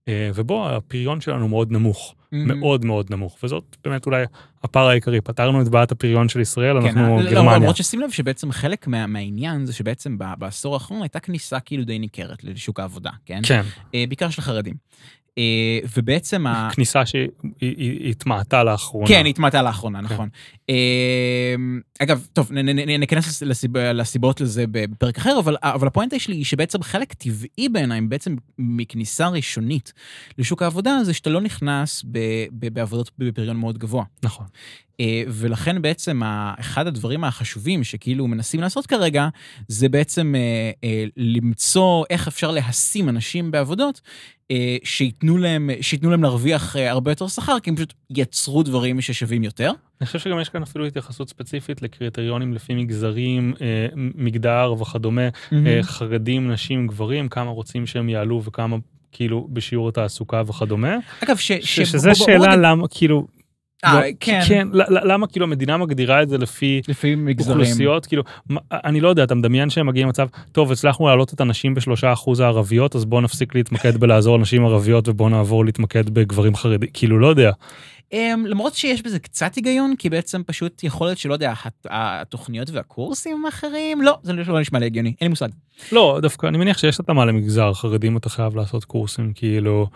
אה, 0.09 0.31
ובו 0.35 0.69
הפריון 0.69 1.21
שלנו 1.21 1.49
מאוד 1.49 1.73
נמוך, 1.73 2.15
Mhm. 2.21 2.37
מאוד 2.37 2.85
מאוד 2.85 3.07
נמוך, 3.11 3.39
וזאת 3.43 3.77
באמת 3.85 4.07
אולי 4.07 4.25
הפער 4.65 4.89
העיקרי. 4.89 5.21
פתרנו 5.21 5.63
את 5.63 5.69
בעיית 5.69 5.93
הפריון 5.93 6.29
של 6.29 6.41
ישראל, 6.41 6.81
כן, 6.81 6.87
אנחנו 6.87 7.21
לא, 7.23 7.31
גרמניה. 7.31 7.57
למרות 7.57 7.77
ששים 7.77 8.01
לב 8.01 8.11
שבעצם 8.11 8.53
חלק 8.53 8.87
מה, 8.87 9.07
מהעניין 9.07 9.67
זה 9.67 9.73
שבעצם 9.73 10.17
בעשור 10.39 10.75
האחרון 10.75 11.03
הייתה 11.03 11.21
כניסה 11.21 11.61
כאילו 11.61 11.85
די 11.85 11.99
ניכרת 11.99 12.45
לשוק 12.45 12.81
העבודה, 12.81 13.11
כן? 13.27 13.41
כן, 13.43 13.63
אה, 13.95 14.05
בעיקר 14.09 14.31
של 14.31 14.43
חרדים. 14.43 14.75
אה, 15.41 15.79
ובעצם. 15.97 16.45
כניסה 16.75 17.03
שהתמעטה 17.07 18.65
לאחרונה. 18.65 19.09
כן, 19.09 19.27
התמעטה 19.27 19.63
לאחרונה, 19.63 19.99
כן. 19.99 20.15
נכון. 20.15 20.29
אה, 20.71 21.55
אגב, 21.99 22.27
טוב, 22.33 22.53
ניכנס 22.99 23.43
לסיב- 23.43 23.77
לסיבות 23.77 24.41
לזה 24.41 24.65
בפרק 24.71 25.19
אחר, 25.19 25.39
אבל, 25.39 25.57
הפואנטה 25.63 26.19
שלי 26.19 26.37
היא 26.37 26.45
שבעצם 26.45 26.83
חלק 26.83 27.13
טבעי 27.13 27.69
בעיניי, 27.69 28.01
בעצם 28.01 28.37
מכניסה 28.59 29.29
ראשונית 29.29 29.93
לשוק 30.39 30.63
העבודה, 30.63 30.99
זה 31.05 31.15
שאתה 31.15 31.31
לא 31.31 31.41
נכנס 31.41 32.05
בעבודות 32.53 33.11
בפריון 33.19 33.57
מאוד 33.57 33.79
גבוה. 33.79 34.05
נכון. 34.23 34.47
אה, 35.01 35.23
ולכן 35.29 35.83
בעצם 35.83 36.21
אחד 36.61 36.87
הדברים 36.87 37.25
החשובים 37.25 37.85
שכאילו 37.85 38.27
מנסים 38.27 38.61
לעשות 38.61 38.87
כרגע, 38.87 39.29
זה 39.69 39.89
בעצם 39.89 40.35
אה, 40.35 40.41
אה, 40.85 41.05
למצוא 41.17 42.05
איך 42.11 42.29
אפשר 42.29 42.51
להשים 42.51 43.09
אנשים 43.09 43.51
בעבודות 43.51 44.01
שייתנו 44.85 45.39
להם, 45.39 45.71
שייתנו 45.81 46.11
להם 46.11 46.23
להרוויח 46.23 46.77
הרבה 46.77 47.11
יותר 47.11 47.29
שכר, 47.29 47.57
כי 47.63 47.71
הם 47.71 47.77
פשוט 47.77 47.93
יצרו 48.11 48.63
דברים 48.63 49.01
ששווים 49.01 49.43
יותר. 49.45 49.71
אני 50.01 50.07
חושב 50.07 50.19
שגם 50.19 50.41
יש 50.41 50.49
כאן 50.49 50.63
אפילו 50.63 50.87
התייחסות 50.87 51.29
ספציפית 51.29 51.83
לקריטריונים 51.83 52.53
לפי 52.55 52.75
מגזרים, 52.75 53.55
מגדר 54.15 54.75
וכדומה, 54.81 55.29
אה, 55.53 55.79
חרדים, 55.83 56.51
נשים, 56.53 56.87
גברים, 56.87 57.29
כמה 57.29 57.51
רוצים 57.51 57.87
שהם 57.87 58.09
יעלו 58.09 58.43
וכמה 58.45 58.77
כאילו 59.13 59.49
בשיעור 59.53 59.89
התעסוקה 59.89 60.43
וכדומה. 60.47 60.97
אגב, 61.25 61.37
ש, 61.37 61.53
ש- 61.53 61.81
ש- 61.81 61.81
שזה 61.81 62.09
בוא- 62.11 62.19
בוא- 62.19 62.27
בוא 62.27 62.45
שאלה 62.45 62.53
רגע- 62.53 62.57
למה, 62.71 62.89
כאילו, 62.89 63.27
לא, 63.85 64.01
כן. 64.21 64.41
כן, 64.49 64.69
ל- 64.73 65.13
למה 65.13 65.27
כאילו 65.27 65.47
המדינה 65.47 65.77
מגדירה 65.77 66.23
את 66.23 66.29
זה 66.29 66.39
לפי 66.39 66.81
לפי 66.89 67.15
מגזרים. 67.15 67.61
אוכלוסיות, 67.61 68.07
כאילו, 68.07 68.23
אני 68.73 69.01
לא 69.01 69.09
יודע, 69.09 69.25
אתה 69.25 69.35
מדמיין 69.35 69.71
שהם 69.71 69.87
מגיעים 69.87 70.07
למצב, 70.07 70.27
טוב, 70.53 70.73
הצלחנו 70.73 71.07
להעלות 71.07 71.35
את 71.35 71.41
הנשים 71.41 71.75
בשלושה 71.75 72.13
אחוז 72.13 72.41
הערביות, 72.41 72.97
אז 72.97 73.05
בואו 73.05 73.21
נפסיק 73.21 73.55
להתמקד 73.55 73.97
בלעזור 73.97 74.39
לנשים 74.39 74.65
ערביות 74.67 75.09
ובואו 75.09 75.29
נעבור 75.29 75.65
להתמקד 75.65 76.11
בגברים 76.11 76.57
חרדים, 76.57 76.89
כאילו, 76.95 77.19
לא 77.19 77.27
יודע. 77.27 77.51
Um, 78.11 78.15
למרות 78.45 78.75
שיש 78.75 79.03
בזה 79.03 79.19
קצת 79.19 79.55
היגיון, 79.55 79.95
כי 79.99 80.11
בעצם 80.11 80.43
פשוט 80.47 80.85
יכול 80.85 81.07
להיות 81.07 81.19
שלא 81.19 81.33
יודע, 81.33 81.53
הת- 81.65 81.87
התוכניות 81.91 82.71
והקורסים 82.71 83.37
הם 83.37 83.47
אחרים, 83.47 84.03
לא, 84.03 84.19
זה 84.23 84.33
לא 84.33 84.61
נשמע 84.61 84.79
לי 84.79 84.87
הגיוני, 84.87 85.09
אין 85.09 85.27
לי 85.27 85.29
מושג. 85.29 85.49
לא, 85.93 86.19
דווקא 86.23 86.47
אני 86.47 86.59
מניח 86.59 86.79
שיש 86.79 87.01
התאמה 87.01 87.25
למגזר, 87.25 87.73
חרדים 87.75 88.17
אתה 88.17 88.29
חייב 88.31 88.57
לעשות 88.57 88.85
קורסים, 88.85 89.33
כאילו, 89.35 89.87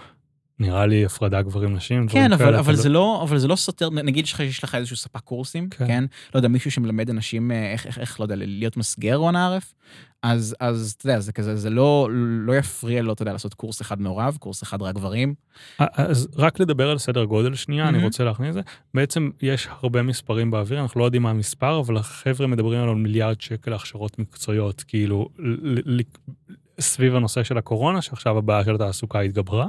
נראה 0.58 0.86
לי 0.86 1.04
הפרדה 1.04 1.42
גברים 1.42 1.74
נשים, 1.74 2.08
כן, 2.08 2.32
אבל, 2.32 2.44
כאלה, 2.44 2.58
אבל, 2.58 2.74
זה 2.74 2.88
לא, 2.88 3.20
אבל 3.22 3.38
זה 3.38 3.48
לא 3.48 3.56
סותר, 3.56 3.90
נגיד 3.90 4.26
שיש 4.26 4.64
לך- 4.64 4.74
איזשהו 4.74 4.96
ספק 4.96 5.20
קורסים, 5.20 5.68
כן. 5.68 5.86
כן. 5.86 6.04
לא 6.34 6.38
יודע, 6.38 6.48
מישהו 6.48 6.70
שמלמד 6.70 7.10
אנשים 7.10 7.50
אה, 7.50 7.72
איך, 7.72 7.86
איך, 7.86 7.98
איך 7.98 8.20
לא 8.20 8.24
יודע, 8.24 8.34
להיות 8.38 8.76
מסגר 8.76 9.16
או 9.18 9.28
ערף, 9.28 9.74
אז, 10.22 10.56
אז 10.60 10.94
אתה 10.98 11.06
יודע, 11.06 11.20
זה 11.20 11.32
כזה, 11.32 11.56
זה 11.56 11.70
לא, 11.70 12.08
לא 12.46 12.56
יפריע 12.56 13.02
לו, 13.02 13.12
אתה 13.12 13.22
יודע, 13.22 13.32
לעשות 13.32 13.54
קורס 13.54 13.80
אחד 13.80 14.00
מעורב, 14.00 14.36
קורס 14.40 14.62
אחד 14.62 14.82
רק 14.82 14.94
גברים. 14.94 15.34
אז 15.78 16.28
רק 16.36 16.60
לדבר 16.60 16.90
על 16.90 16.98
סדר 16.98 17.24
גודל 17.24 17.54
שנייה, 17.54 17.84
אני 17.84 17.92
מהמם. 17.92 18.04
רוצה 18.04 18.24
להכניס 18.24 18.48
את 18.48 18.54
זה. 18.54 18.60
בעצם 18.94 19.30
יש 19.42 19.68
הרבה 19.82 20.02
מספרים 20.02 20.50
באוויר, 20.50 20.80
אנחנו 20.80 21.00
לא 21.00 21.04
יודעים 21.04 21.22
מה 21.22 21.30
המספר, 21.30 21.80
אבל 21.80 21.96
החבר'ה 21.96 22.46
מדברים 22.46 22.82
על 22.88 22.94
מיליארד 22.94 23.40
שקל 23.40 23.70
להכשרות 23.70 24.18
מקצועיות, 24.18 24.82
כאילו, 24.88 25.28
סביב 26.80 27.16
הנושא 27.16 27.42
של 27.42 27.58
הקורונה, 27.58 28.02
שעכשיו 28.02 28.38
הבעיה 28.38 28.64
של 28.64 28.74
התעסוקה 28.74 29.20
התגברה. 29.20 29.66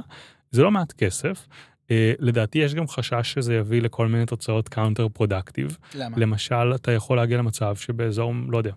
זה 0.56 0.62
לא 0.62 0.70
מעט 0.70 0.92
כסף. 0.92 1.46
אה, 1.90 2.12
לדעתי 2.18 2.58
יש 2.58 2.74
גם 2.74 2.88
חשש 2.88 3.32
שזה 3.32 3.54
יביא 3.54 3.82
לכל 3.82 4.08
מיני 4.08 4.26
תוצאות 4.26 4.68
counter 4.68 5.08
productive. 5.08 5.78
למה? 5.94 6.16
למשל, 6.18 6.74
אתה 6.74 6.92
יכול 6.92 7.16
להגיע 7.16 7.38
למצב 7.38 7.76
שבאזור, 7.76 8.32
לא 8.48 8.58
יודע, 8.58 8.72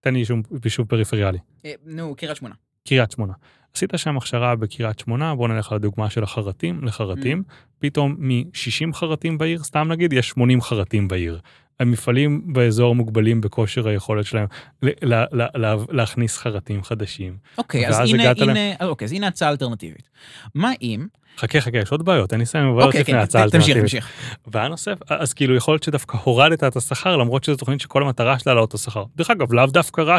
תן 0.00 0.14
לי 0.14 0.18
יישוב- 0.18 0.86
פריפריאלי. 0.88 1.38
אה, 1.64 1.72
נו, 1.86 2.14
קריית 2.16 2.36
שמונה. 2.36 2.54
קריית 2.88 3.10
שמונה. 3.10 3.32
עשית 3.74 3.90
שם 3.96 4.16
הכשרה 4.16 4.56
בקריית 4.56 4.98
שמונה, 4.98 5.34
בוא 5.34 5.48
נלך 5.48 5.72
לדוגמה 5.72 6.10
של 6.10 6.22
החרטים, 6.22 6.84
לחרטים, 6.84 7.42
פתאום 7.78 8.16
מ-60 8.18 8.92
חרטים 8.94 9.38
בעיר, 9.38 9.62
סתם 9.62 9.92
נגיד, 9.92 10.12
יש 10.12 10.28
80 10.28 10.60
חרטים 10.60 11.08
בעיר. 11.08 11.40
המפעלים 11.80 12.42
באזור 12.52 12.94
מוגבלים 12.94 13.40
בכושר 13.40 13.88
היכולת 13.88 14.26
שלהם 14.26 14.46
ל- 14.82 14.88
ל- 15.14 15.24
ל- 15.32 15.46
לה- 15.54 15.76
להכניס 15.90 16.38
חרטים 16.38 16.82
חדשים. 16.82 17.36
אוקיי, 17.58 17.88
אז 17.88 18.10
הנה, 18.10 18.30
הנה, 18.40 18.72
אה, 18.80 18.86
אוקיי, 18.86 19.04
אז 19.06 19.12
הנה 19.12 19.26
הצעה 19.26 19.50
אלטרנטיבית. 19.50 20.08
מה 20.54 20.70
אם... 20.82 21.06
חכה, 21.38 21.60
חכה, 21.60 21.78
יש 21.78 21.92
עוד 21.92 22.04
בעיות, 22.04 22.32
אני 22.32 22.44
אסיים 22.44 22.64
עם 22.64 22.78
אוקיי, 22.80 23.00
לפני 23.00 23.14
כן, 23.14 23.18
ההצעה 23.20 23.42
תמשיך, 23.42 23.54
האלטרנטיבית. 23.54 23.82
תמשיך. 23.82 24.10
בעיה 24.46 24.68
נוסף, 24.68 24.98
אז 25.10 25.32
כאילו 25.32 25.54
יכול 25.56 25.74
להיות 25.74 25.82
שדווקא 25.82 26.18
הורדת 26.24 26.64
את 26.64 26.76
השכר, 26.76 27.16
למרות 27.16 27.44
שזו 27.44 27.56
תוכנית 27.56 27.80
שכל 27.80 28.02
המטרה 28.02 28.38
שלה 28.38 28.52
להעלות 28.52 28.68
את 28.68 28.74
השכר. 28.74 29.04
דרך 29.16 29.30
אגב, 29.30 29.52
לאו 29.52 29.66
דווקא 29.66 30.00
רע 30.00 30.18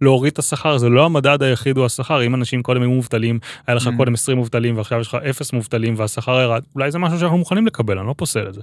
להוריד 0.00 0.32
את 0.32 0.38
השכר, 0.38 0.78
זה 0.78 0.88
לא 0.88 1.04
המדד 1.04 1.42
היחיד 1.42 1.76
הוא 1.76 1.86
השכר. 1.86 2.26
אם 2.26 2.34
אנשים 2.34 2.62
קודם 2.62 2.82
היו 2.82 2.90
מובטלים, 2.90 3.38
היה 3.66 3.74
לך 3.74 3.86
Mm. 3.86 3.90
קודם 3.96 4.14
20 4.14 4.36
מובטלים 4.38 4.76
ועכשיו 4.76 5.00
יש 5.00 5.08
לך 5.08 5.14
0 5.30 5.52
מובטלים 5.52 5.94
והשכר 5.96 6.40
ירד, 6.40 6.62
אולי 6.74 6.90
זה 6.90 6.98
משהו 6.98 7.18
שאנחנו 7.18 7.38
מוכנים 7.38 7.66
לקבל, 7.66 7.98
אני 7.98 8.06
לא 8.06 8.14
פוסל 8.16 8.48
את 8.48 8.54
זה. 8.54 8.60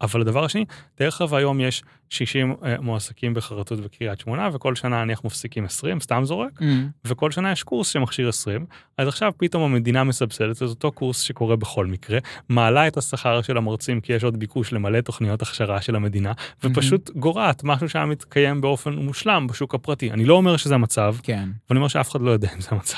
אבל 0.00 0.20
הדבר 0.20 0.44
השני, 0.44 0.64
דרך 0.98 1.20
אגב 1.20 1.34
היום 1.34 1.60
יש 1.60 1.82
60 2.10 2.54
אה, 2.64 2.80
מועסקים 2.80 3.34
בחרטות 3.34 3.80
בקריית 3.80 4.20
שמונה, 4.20 4.48
וכל 4.52 4.74
שנה 4.74 5.04
נניח 5.04 5.24
מפסיקים 5.24 5.64
20, 5.64 6.00
סתם 6.00 6.24
זורק, 6.24 6.62
אמ, 6.62 6.88
וכל 7.04 7.30
שנה 7.30 7.52
יש 7.52 7.62
קורס 7.62 7.88
שמכשיר 7.88 8.28
20, 8.28 8.66
אז 8.98 9.08
עכשיו 9.08 9.32
פתאום 9.36 9.62
המדינה 9.62 10.04
מסבסדת 10.04 10.56
את 10.56 10.62
אותו 10.62 10.92
קורס 10.92 11.20
שקורה 11.20 11.56
בכל 11.56 11.86
מקרה, 11.86 12.18
מעלה 12.48 12.86
את 12.86 12.96
השכר 12.96 13.42
של 13.42 13.56
המרצים 13.56 14.00
כי 14.00 14.12
יש 14.12 14.24
עוד 14.24 14.36
ביקוש 14.36 14.72
למלא 14.72 15.00
תוכניות 15.00 15.42
הכשרה 15.42 15.80
של 15.80 15.96
המדינה, 15.96 16.32
ופשוט 16.64 17.10
גורעת 17.10 17.64
משהו 17.64 17.88
שהיה 17.88 18.06
מתקיים 18.06 18.60
באופן 18.60 18.92
מושלם 18.92 19.46
בשוק 19.46 19.74
הפרטי. 19.74 20.10
אני 20.10 20.24
לא 20.24 20.34
אומר 20.34 20.56
שזה 20.56 20.74
המצב, 20.74 21.16
כן. 21.22 21.48
ואני 21.70 21.78
אומר 21.78 21.88
שאף 21.88 22.10
אחד 22.10 22.20
לא 22.20 22.30
יודע 22.30 22.48
אם 22.54 22.60
זה 22.60 22.68
המצב. 22.70 22.96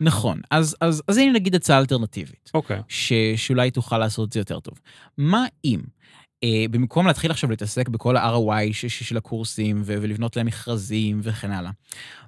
נכון. 0.00 0.40
אז, 0.50 0.76
אז, 0.80 1.02
אז 1.08 1.16
הנה 1.16 1.32
נגיד 1.32 1.54
הצעה 1.54 1.78
אלטרנטיבית. 1.78 2.50
אוקיי. 2.54 2.80
ש... 2.88 3.12
שאולי 3.36 3.70
תוכל 3.70 3.98
לעשות 3.98 4.28
את 4.28 4.32
זה 4.32 4.40
יותר 4.40 4.60
טוב. 4.60 4.74
מה 5.18 5.46
אם, 5.64 5.80
במקום 6.70 7.06
להתחיל 7.06 7.30
עכשיו 7.30 7.50
להתעסק 7.50 7.88
בכל 7.88 8.16
ה-ROI 8.16 8.72
של 8.72 9.16
הקורסים. 9.16 9.82
ולבנות 9.84 10.36
להם 10.36 10.46
מכרזים 10.46 11.20
וכן 11.22 11.50
הלאה, 11.50 11.70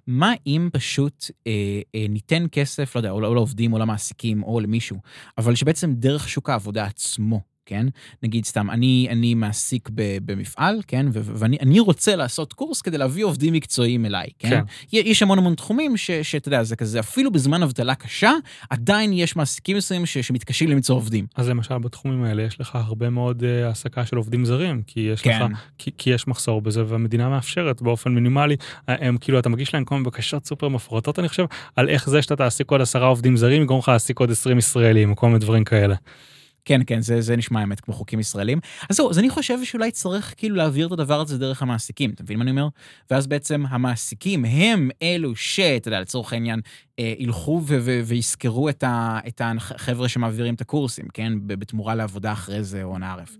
מה 0.06 0.32
אם 0.46 0.68
פשוט 0.72 1.30
אה, 1.46 1.52
אה, 1.94 2.06
ניתן 2.08 2.46
כסף, 2.52 2.94
לא 2.96 2.98
יודע, 2.98 3.10
או 3.10 3.20
לעובדים 3.20 3.72
או 3.72 3.78
למעסיקים 3.78 4.42
או 4.42 4.60
למישהו, 4.60 4.96
אבל 5.38 5.54
שבעצם 5.54 5.94
דרך 5.94 6.28
שוק 6.28 6.50
העבודה 6.50 6.84
עצמו, 6.84 7.40
כן? 7.72 7.86
נגיד 8.22 8.44
סתם, 8.44 8.70
אני, 8.70 9.06
אני 9.10 9.34
מעסיק 9.34 9.88
ב, 9.94 10.18
במפעל, 10.24 10.80
כן? 10.86 11.06
ו, 11.12 11.20
ואני 11.24 11.56
אני 11.60 11.80
רוצה 11.80 12.16
לעשות 12.16 12.52
קורס 12.52 12.82
כדי 12.82 12.98
להביא 12.98 13.24
עובדים 13.24 13.52
מקצועיים 13.52 14.06
אליי, 14.06 14.28
כן? 14.38 14.48
כן. 14.48 14.64
יש 14.92 15.22
המון 15.22 15.38
המון 15.38 15.54
תחומים 15.54 15.96
שאתה 15.96 16.48
יודע, 16.48 16.62
זה 16.62 16.76
כזה, 16.76 17.00
אפילו 17.00 17.30
בזמן 17.30 17.62
אבטלה 17.62 17.94
קשה, 17.94 18.32
עדיין 18.70 19.12
יש 19.12 19.36
מעסיקים 19.36 19.76
מסוימים 19.76 20.06
ש- 20.06 20.18
שמתקשים 20.18 20.70
למצוא 20.70 20.96
עובדים. 20.96 21.26
אז 21.36 21.48
למשל 21.48 21.78
בתחומים 21.78 22.24
האלה 22.24 22.42
יש 22.42 22.60
לך 22.60 22.76
הרבה 22.76 23.10
מאוד 23.10 23.42
uh, 23.42 23.66
העסקה 23.66 24.06
של 24.06 24.16
עובדים 24.16 24.44
זרים, 24.44 24.82
כי 24.86 25.00
יש 25.00 25.22
כן. 25.22 25.30
לך, 25.30 25.58
כי, 25.78 25.90
כי 25.98 26.10
יש 26.10 26.28
מחסור 26.28 26.62
בזה 26.62 26.84
והמדינה 26.86 27.28
מאפשרת 27.28 27.82
באופן 27.82 28.10
מינימלי, 28.14 28.56
אה, 28.88 28.94
הם 29.08 29.16
כאילו 29.20 29.38
אתה 29.38 29.48
מגיש 29.48 29.74
להם 29.74 29.84
כל 29.84 29.94
מיני 29.94 30.06
בקשות 30.06 30.46
סופר 30.46 30.68
מפורטות 30.68 31.18
אני 31.18 31.28
חושב, 31.28 31.44
על 31.76 31.88
איך 31.88 32.10
זה 32.10 32.22
שאתה 32.22 32.36
תעסיק 32.36 32.70
עוד 32.70 32.80
עשרה 32.80 33.06
עובדים 33.06 33.36
זרים 33.36 33.62
יגרום 33.62 33.78
לך 33.78 33.88
להעסיק 33.88 34.20
עוד 34.20 34.30
20 34.30 34.58
ישראלים 34.58 35.14
כל 35.14 35.26
מיני 35.26 35.38
דברים 35.38 35.64
כאלה. 35.64 35.94
כן, 36.64 36.80
כן, 36.86 37.00
זה, 37.00 37.20
זה 37.20 37.36
נשמע 37.36 37.60
האמת 37.60 37.80
כמו 37.80 37.94
חוקים 37.94 38.20
ישראלים. 38.20 38.60
אז 38.90 38.96
זהו, 38.96 39.10
אז 39.10 39.18
אני 39.18 39.30
חושב 39.30 39.64
שאולי 39.64 39.90
צריך 39.90 40.34
כאילו 40.36 40.56
להעביר 40.56 40.86
את 40.86 40.92
הדבר 40.92 41.20
הזה 41.20 41.38
דרך 41.38 41.62
המעסיקים, 41.62 42.10
אתה 42.10 42.22
מבין 42.22 42.38
מה 42.38 42.42
אני 42.42 42.50
אומר? 42.50 42.68
ואז 43.10 43.26
בעצם 43.26 43.64
המעסיקים 43.68 44.44
הם 44.44 44.90
אלו 45.02 45.36
שאתה 45.36 45.88
יודע, 45.88 46.00
לצורך 46.00 46.32
העניין, 46.32 46.60
ילכו 46.98 47.62
ו- 47.66 47.78
ו- 47.82 48.00
וישכרו 48.04 48.68
את, 48.68 48.82
ה- 48.82 49.18
את 49.28 49.40
החבר'ה 49.44 50.08
שמעבירים 50.08 50.54
את 50.54 50.60
הקורסים, 50.60 51.04
כן? 51.14 51.32
בתמורה 51.46 51.94
לעבודה 51.94 52.32
אחרי 52.32 52.64
זה 52.64 52.82
או 52.82 52.98
נערף. 52.98 53.36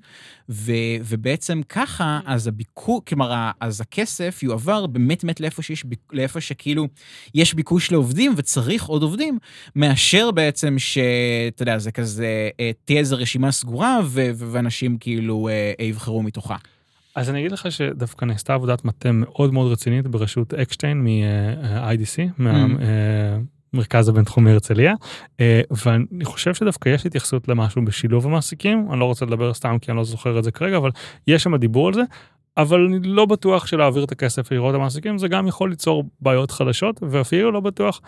ו- 0.49 0.73
ובעצם 1.05 1.61
ככה, 1.69 2.21
אז 2.27 2.47
הביקור, 2.47 3.03
כלומר, 3.05 3.51
אז 3.61 3.81
הכסף 3.81 4.43
יועבר 4.43 4.87
באמת 4.87 5.25
באמת 5.25 5.41
לאיפה 5.41 5.63
שיש, 5.63 5.85
לאיפה 6.13 6.41
שכאילו 6.41 6.89
יש 7.35 7.55
ביקוש 7.55 7.93
לעובדים 7.93 8.35
וצריך 8.37 8.85
עוד 8.85 9.03
עובדים, 9.03 9.39
מאשר 9.77 10.31
בעצם 10.31 10.79
שאתה 10.79 11.63
יודע, 11.63 11.79
זה 11.79 11.93
כזה, 11.93 12.51
אה, 12.61 12.71
תהיה 12.85 12.99
איזו 12.99 13.17
רשימה 13.17 13.53
סגורה 13.53 14.01
ו- 14.05 14.31
ואנשים 14.35 14.99
כאילו 14.99 15.49
אה, 15.49 15.73
אה, 15.81 15.85
יבחרו 15.85 16.23
מתוכה. 16.23 16.57
אז 17.17 17.31
אני 17.31 17.41
אגיד 17.41 17.53
לך 17.53 17.73
שדווקא 17.73 18.25
נעשתה 18.25 18.55
עבודת 18.55 18.85
מטה 18.85 19.13
מאוד 19.13 19.53
מאוד 19.53 19.73
רצינית 19.73 20.07
בראשות 20.07 20.55
אקשטיין 20.55 21.05
מ-IDC, 21.05 22.43
מהמרכז 23.73 24.09
הבינתחומי 24.09 24.51
הרצליה, 24.51 24.95
אה, 25.41 25.61
ואני 25.85 26.25
חושב 26.25 26.55
שדווקא 26.55 26.89
יש 26.89 27.07
התייחסות 27.07 27.49
למשהו 27.49 27.85
בשילוב 27.85 28.27
המעסיקים, 28.27 28.89
אני 28.91 29.01
לא 29.01 29.05
רוצה 29.05 29.27
לדבר 29.27 29.55
סתם 29.55 29.77
כי 29.81 29.91
אני 29.91 29.99
לא 29.99 30.05
זוכר 30.05 30.39
את 30.39 30.45
זה 30.45 30.51
כרגע, 30.51 30.77
אבל 30.77 30.91
יש 31.27 31.43
שם 31.43 31.57
דיבור 31.57 31.89
על 31.89 31.95
זה. 31.95 32.03
אבל 32.57 32.87
אני 32.87 32.99
לא 33.03 33.27
בטוח 33.27 33.67
שלהעביר 33.67 34.05
את 34.05 34.13
הכסף 34.13 34.51
לירות 34.51 34.75
המעסיקים 34.75 35.19
זה 35.19 35.29
גם 35.29 35.47
יכול 35.47 35.71
ליצור 35.71 36.05
בעיות 36.21 36.51
חדשות 36.51 37.01
ואפילו 37.03 37.53
לא 37.53 37.61
בטוח 37.61 38.01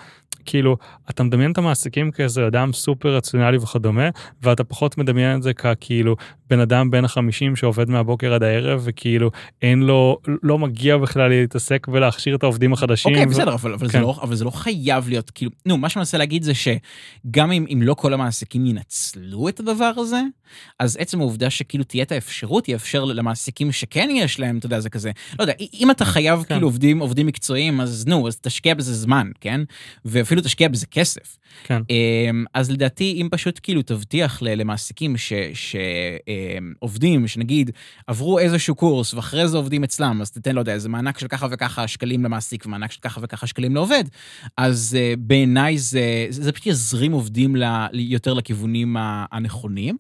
כאילו 0.45 0.77
אתה 1.11 1.23
מדמיין 1.23 1.53
את 1.53 1.59
המעסיקים 1.59 2.11
כאיזה 2.11 2.47
אדם 2.47 2.73
סופר 2.73 3.17
רציונלי 3.17 3.57
וכדומה 3.57 4.09
ואתה 4.43 4.65
פחות 4.65 4.99
מדמיין 4.99 5.37
את 5.37 5.43
זה 5.43 5.55
ככאילו 5.55 6.17
בן 6.55 6.61
אדם 6.61 6.91
בן 6.91 7.05
החמישים 7.05 7.57
שעובד 7.57 7.91
מהבוקר 7.91 8.35
עד 8.35 8.43
הערב 8.43 8.83
וכאילו 8.85 9.31
אין 9.63 9.83
לו 9.83 10.19
לא 10.43 10.59
מגיע 10.59 10.97
בכלל 10.97 11.29
להתעסק 11.29 11.87
ולהכשיר 11.93 12.37
את 12.37 12.43
העובדים 12.43 12.73
החדשים. 12.73 13.13
אוקיי, 13.13 13.27
ו- 13.27 13.31
בסדר, 13.31 13.55
אבל, 13.55 13.73
אבל, 13.73 13.89
כן. 13.89 13.93
זה 13.93 14.01
לא, 14.01 14.19
אבל 14.23 14.35
זה 14.35 14.45
לא 14.45 14.51
חייב 14.51 15.09
להיות, 15.09 15.31
כאילו, 15.31 15.51
נו, 15.67 15.77
מה 15.77 15.89
שאני 15.89 16.01
מנסה 16.01 16.19
להגיד 16.19 16.43
זה 16.43 16.53
שגם 16.55 17.53
אם, 17.53 17.67
אם 17.73 17.83
לא 17.83 17.95
כל 17.95 18.15
המעסיקים 18.15 18.67
ינצלו 18.67 19.49
את 19.49 19.61
הדבר 19.61 19.93
הזה, 19.97 20.21
אז 20.79 20.97
עצם 21.01 21.21
העובדה 21.21 21.51
שכאילו 21.51 21.85
תהיה 21.85 22.03
את 22.03 22.13
האפשרות, 22.13 22.69
יאפשר 22.69 23.05
למעסיקים 23.05 23.73
שכן 23.73 24.09
יש 24.13 24.41
להם, 24.41 24.59
אתה 24.59 24.67
יודע, 24.67 24.81
זה 24.81 24.91
כזה, 24.91 25.11
לא 25.39 25.45
יודע, 25.45 25.53
אם 25.81 25.91
אתה 25.91 26.05
חייב 26.05 26.43
כן. 26.43 26.55
כאילו 26.55 26.67
עובדים, 26.67 26.99
עובדים 26.99 27.27
מקצועיים, 27.27 27.81
אז 27.81 28.07
נו, 28.07 28.29
אז 28.29 28.39
תשקיע 28.41 28.75
בזה 28.75 28.95
זמן, 28.95 29.31
כן? 29.41 29.61
ואפילו 30.05 30.43
תשקיע 30.43 30.69
בזה 30.69 30.87
כסף. 30.87 31.39
כן. 31.65 31.83
אמ, 31.91 32.45
אז 32.55 32.71
לדעתי, 32.71 33.19
אם 33.23 33.29
פשוט 33.31 33.61
כאילו 33.63 33.83
תבטיח 33.83 34.43
למעסיקים 34.43 35.17
שעובדים, 36.45 37.29
שנגיד 37.29 37.71
עברו 38.07 38.39
איזשהו 38.39 38.75
קורס 38.75 39.15
ואחרי 39.15 39.49
זה 39.49 39.57
עובדים 39.57 39.85
אצלם, 39.85 40.19
אז 40.21 40.31
תיתן, 40.31 40.55
לא 40.55 40.61
יודע, 40.61 40.73
איזה 40.73 40.89
מענק 40.89 41.19
של 41.19 41.29
ככה 41.29 41.47
וככה 41.51 41.89
שקלים 41.89 42.25
למעסיק 42.25 42.67
ומענק 42.67 42.93
של 42.93 43.01
ככה 43.01 43.21
וככה 43.23 43.47
שקלים 43.47 43.75
לעובד, 43.75 44.05
אז 44.57 44.97
uh, 44.97 45.17
בעיניי 45.21 45.79
זה, 45.79 46.27
זה, 46.31 46.43
זה 46.43 46.53
פשוט 46.53 46.67
יזרים 46.67 47.13
עובדים 47.13 47.57
ל, 47.57 47.65
יותר 47.93 48.35
לכיוונים 48.35 48.97
הנכונים. 49.33 49.97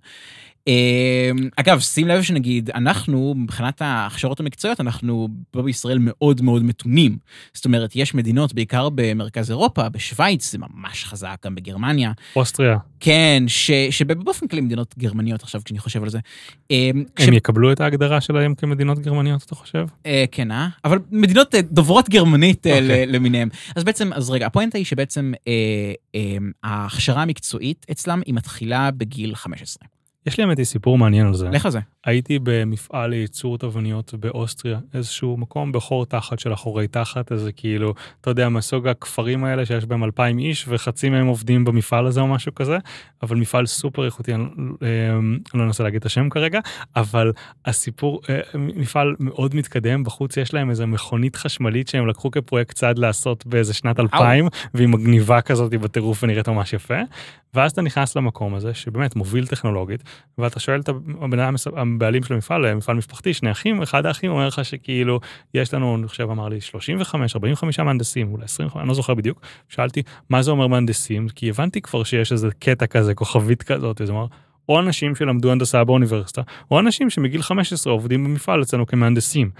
אמ, 0.66 1.48
אגב, 1.56 1.80
שים 1.80 2.08
לב 2.08 2.22
שנגיד, 2.22 2.70
אנחנו, 2.74 3.34
מבחינת 3.36 3.82
ההכשרות 3.82 4.40
המקצועיות, 4.40 4.80
אנחנו 4.80 5.28
פה 5.50 5.62
בישראל 5.62 5.98
מאוד 6.00 6.42
מאוד 6.42 6.62
מתונים. 6.62 7.16
זאת 7.54 7.64
אומרת, 7.64 7.96
יש 7.96 8.14
מדינות, 8.14 8.54
בעיקר 8.54 8.88
במרכז 8.94 9.50
אירופה, 9.50 9.88
בשוויץ, 9.88 10.52
זה 10.52 10.58
ממש 10.58 11.04
חזק, 11.04 11.36
גם 11.44 11.54
בגרמניה. 11.54 12.12
אוסטריה. 12.36 12.78
כן, 13.00 13.42
ש, 13.46 13.70
שבאופן 13.90 14.48
כללי 14.48 14.62
מדינות 14.62 14.94
גרמניות, 14.98 15.42
עכשיו 15.42 15.60
כשאני 15.64 15.78
חושב 15.78 16.02
על 16.02 16.08
זה. 16.08 16.18
אמ, 16.70 17.04
הם 17.18 17.32
יקבלו 17.34 17.72
את 17.72 17.80
ההגדרה 17.80 18.20
שלהם 18.20 18.54
כמדינות 18.54 18.98
גרמניות, 18.98 19.42
אתה 19.42 19.54
חושב? 19.54 19.86
אה, 20.06 20.24
כן, 20.32 20.50
אה? 20.50 20.68
אבל 20.84 20.98
מדינות 21.10 21.54
אה, 21.54 21.62
דוברות 21.62 22.08
גרמנית 22.08 22.66
אה, 22.66 22.72
אוקיי. 22.78 23.06
למיניהם. 23.06 23.48
אז 23.76 23.84
בעצם, 23.84 24.12
אז 24.12 24.30
רגע, 24.30 24.46
הפואנטה 24.46 24.78
היא 24.78 24.84
שבעצם 24.84 25.32
אה, 25.48 25.52
אה, 26.14 26.36
ההכשרה 26.64 27.22
המקצועית 27.22 27.86
אצלם, 27.90 28.20
היא 28.26 28.34
מתחילה 28.34 28.90
בגיל 28.90 29.34
15. 29.34 29.93
יש 30.26 30.38
לי 30.38 30.44
האמת 30.44 30.58
היא 30.58 30.66
סיפור 30.66 30.98
מעניין 30.98 31.26
על 31.26 31.34
זה. 31.34 31.48
לך 31.48 31.66
על 31.66 31.72
זה. 31.72 31.78
הייתי 32.04 32.38
במפעל 32.42 33.10
לייצור 33.10 33.58
תבניות 33.58 34.14
באוסטריה, 34.14 34.78
איזשהו 34.94 35.36
מקום 35.36 35.72
בחור 35.72 36.06
תחת 36.06 36.38
של 36.38 36.52
אחורי 36.52 36.88
תחת, 36.88 37.32
איזה 37.32 37.52
כאילו, 37.52 37.94
אתה 38.20 38.30
יודע, 38.30 38.48
מסוג 38.48 38.88
הכפרים 38.88 39.44
האלה 39.44 39.66
שיש 39.66 39.84
בהם 39.84 40.04
אלפיים 40.04 40.38
איש, 40.38 40.64
וחצי 40.68 41.08
מהם 41.08 41.26
עובדים 41.26 41.64
במפעל 41.64 42.06
הזה 42.06 42.20
או 42.20 42.26
משהו 42.26 42.54
כזה, 42.54 42.78
אבל 43.22 43.36
מפעל 43.36 43.66
סופר 43.66 44.04
איכותי, 44.04 44.34
אני 44.34 44.44
אה, 44.82 44.88
לא 45.54 45.64
אנסה 45.64 45.84
להגיד 45.84 46.00
את 46.00 46.06
השם 46.06 46.30
כרגע, 46.30 46.60
אבל 46.96 47.32
הסיפור, 47.64 48.20
אה, 48.28 48.40
מפעל 48.54 49.14
מאוד 49.20 49.54
מתקדם, 49.54 50.04
בחוץ 50.04 50.36
יש 50.36 50.54
להם 50.54 50.70
איזה 50.70 50.86
מכונית 50.86 51.36
חשמלית 51.36 51.88
שהם 51.88 52.06
לקחו 52.06 52.30
כפרויקט 52.30 52.76
צד 52.76 52.98
לעשות 52.98 53.46
באיזה 53.46 53.74
שנת 53.74 54.00
אלפיים, 54.00 54.48
והיא 54.74 54.88
מגניבה 54.88 55.40
כזאת 55.40 55.74
בטירוף 55.74 56.22
ונראית 56.22 56.48
ממש 56.48 56.72
יפה, 56.72 56.98
ואז 57.54 57.72
אתה 57.72 57.82
נכנס 57.82 58.16
למקום 58.16 58.54
הזה, 58.54 58.74
שבאמת 58.74 59.16
מוביל 59.16 59.46
טכנולוגית, 59.46 60.02
ואתה 60.38 60.60
שואל 60.60 60.80
את 60.80 60.88
הבן 60.88 61.38
אדם, 61.38 61.54
הבעלים 61.76 62.22
של 62.22 62.34
המפעל, 62.34 62.74
מפעל 62.74 62.96
משפחתי, 62.96 63.34
שני 63.34 63.50
אחים, 63.50 63.82
אחד 63.82 64.06
האחים 64.06 64.30
אומר 64.30 64.46
לך 64.46 64.64
שכאילו, 64.64 65.20
יש 65.54 65.74
לנו, 65.74 65.96
אני 65.96 66.08
חושב, 66.08 66.30
אמר 66.30 66.48
לי, 66.48 66.60
35, 66.60 67.36
45 67.36 67.80
מהנדסים, 67.80 68.32
אולי 68.32 68.44
25, 68.44 68.80
אני 68.80 68.88
לא 68.88 68.94
זוכר 68.94 69.14
בדיוק. 69.14 69.40
שאלתי, 69.68 70.02
מה 70.30 70.42
זה 70.42 70.50
אומר 70.50 70.66
מהנדסים? 70.66 71.28
כי 71.28 71.50
הבנתי 71.50 71.80
כבר 71.80 72.04
שיש 72.04 72.32
איזה 72.32 72.48
קטע 72.58 72.86
כזה, 72.86 73.14
כוכבית 73.14 73.62
כזאת, 73.62 74.00
זה 74.04 74.12
אומר, 74.12 74.26
או 74.68 74.80
אנשים 74.80 75.14
שלמדו 75.14 75.52
הנדסה 75.52 75.84
באוניברסיטה, 75.84 76.42
או 76.70 76.80
אנשים 76.80 77.10
שמגיל 77.10 77.42
15 77.42 77.92
עובדים 77.92 78.24
במפעל 78.24 78.62
אצלנו 78.62 78.86
כמהנדסים. 78.86 79.50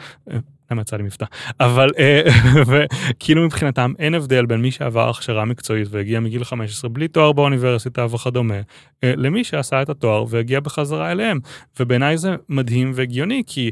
למה 0.71 0.81
יצא 0.81 0.97
לי 0.97 1.03
מבטא? 1.03 1.25
אבל 1.61 1.89
וכאילו 2.69 3.45
מבחינתם 3.47 3.93
אין 3.99 4.15
הבדל 4.15 4.47
בין 4.47 4.63
מי 4.63 4.71
שעבר 4.71 5.11
הכשרה 5.11 5.45
מקצועית 5.45 5.89
והגיע 5.91 6.21
מגיל 6.21 6.45
15 6.45 6.91
בלי 6.91 7.09
תואר 7.09 7.33
באוניברסיטה 7.33 8.07
וכדומה, 8.07 8.61
למי 9.03 9.45
שעשה 9.45 9.83
את 9.83 9.89
התואר 9.89 10.25
והגיע 10.29 10.61
בחזרה 10.61 11.13
אליהם. 11.13 11.39
ובעיניי 11.81 12.19
זה 12.19 12.35
מדהים 12.49 12.93
והגיוני, 12.95 13.43
כי 13.47 13.71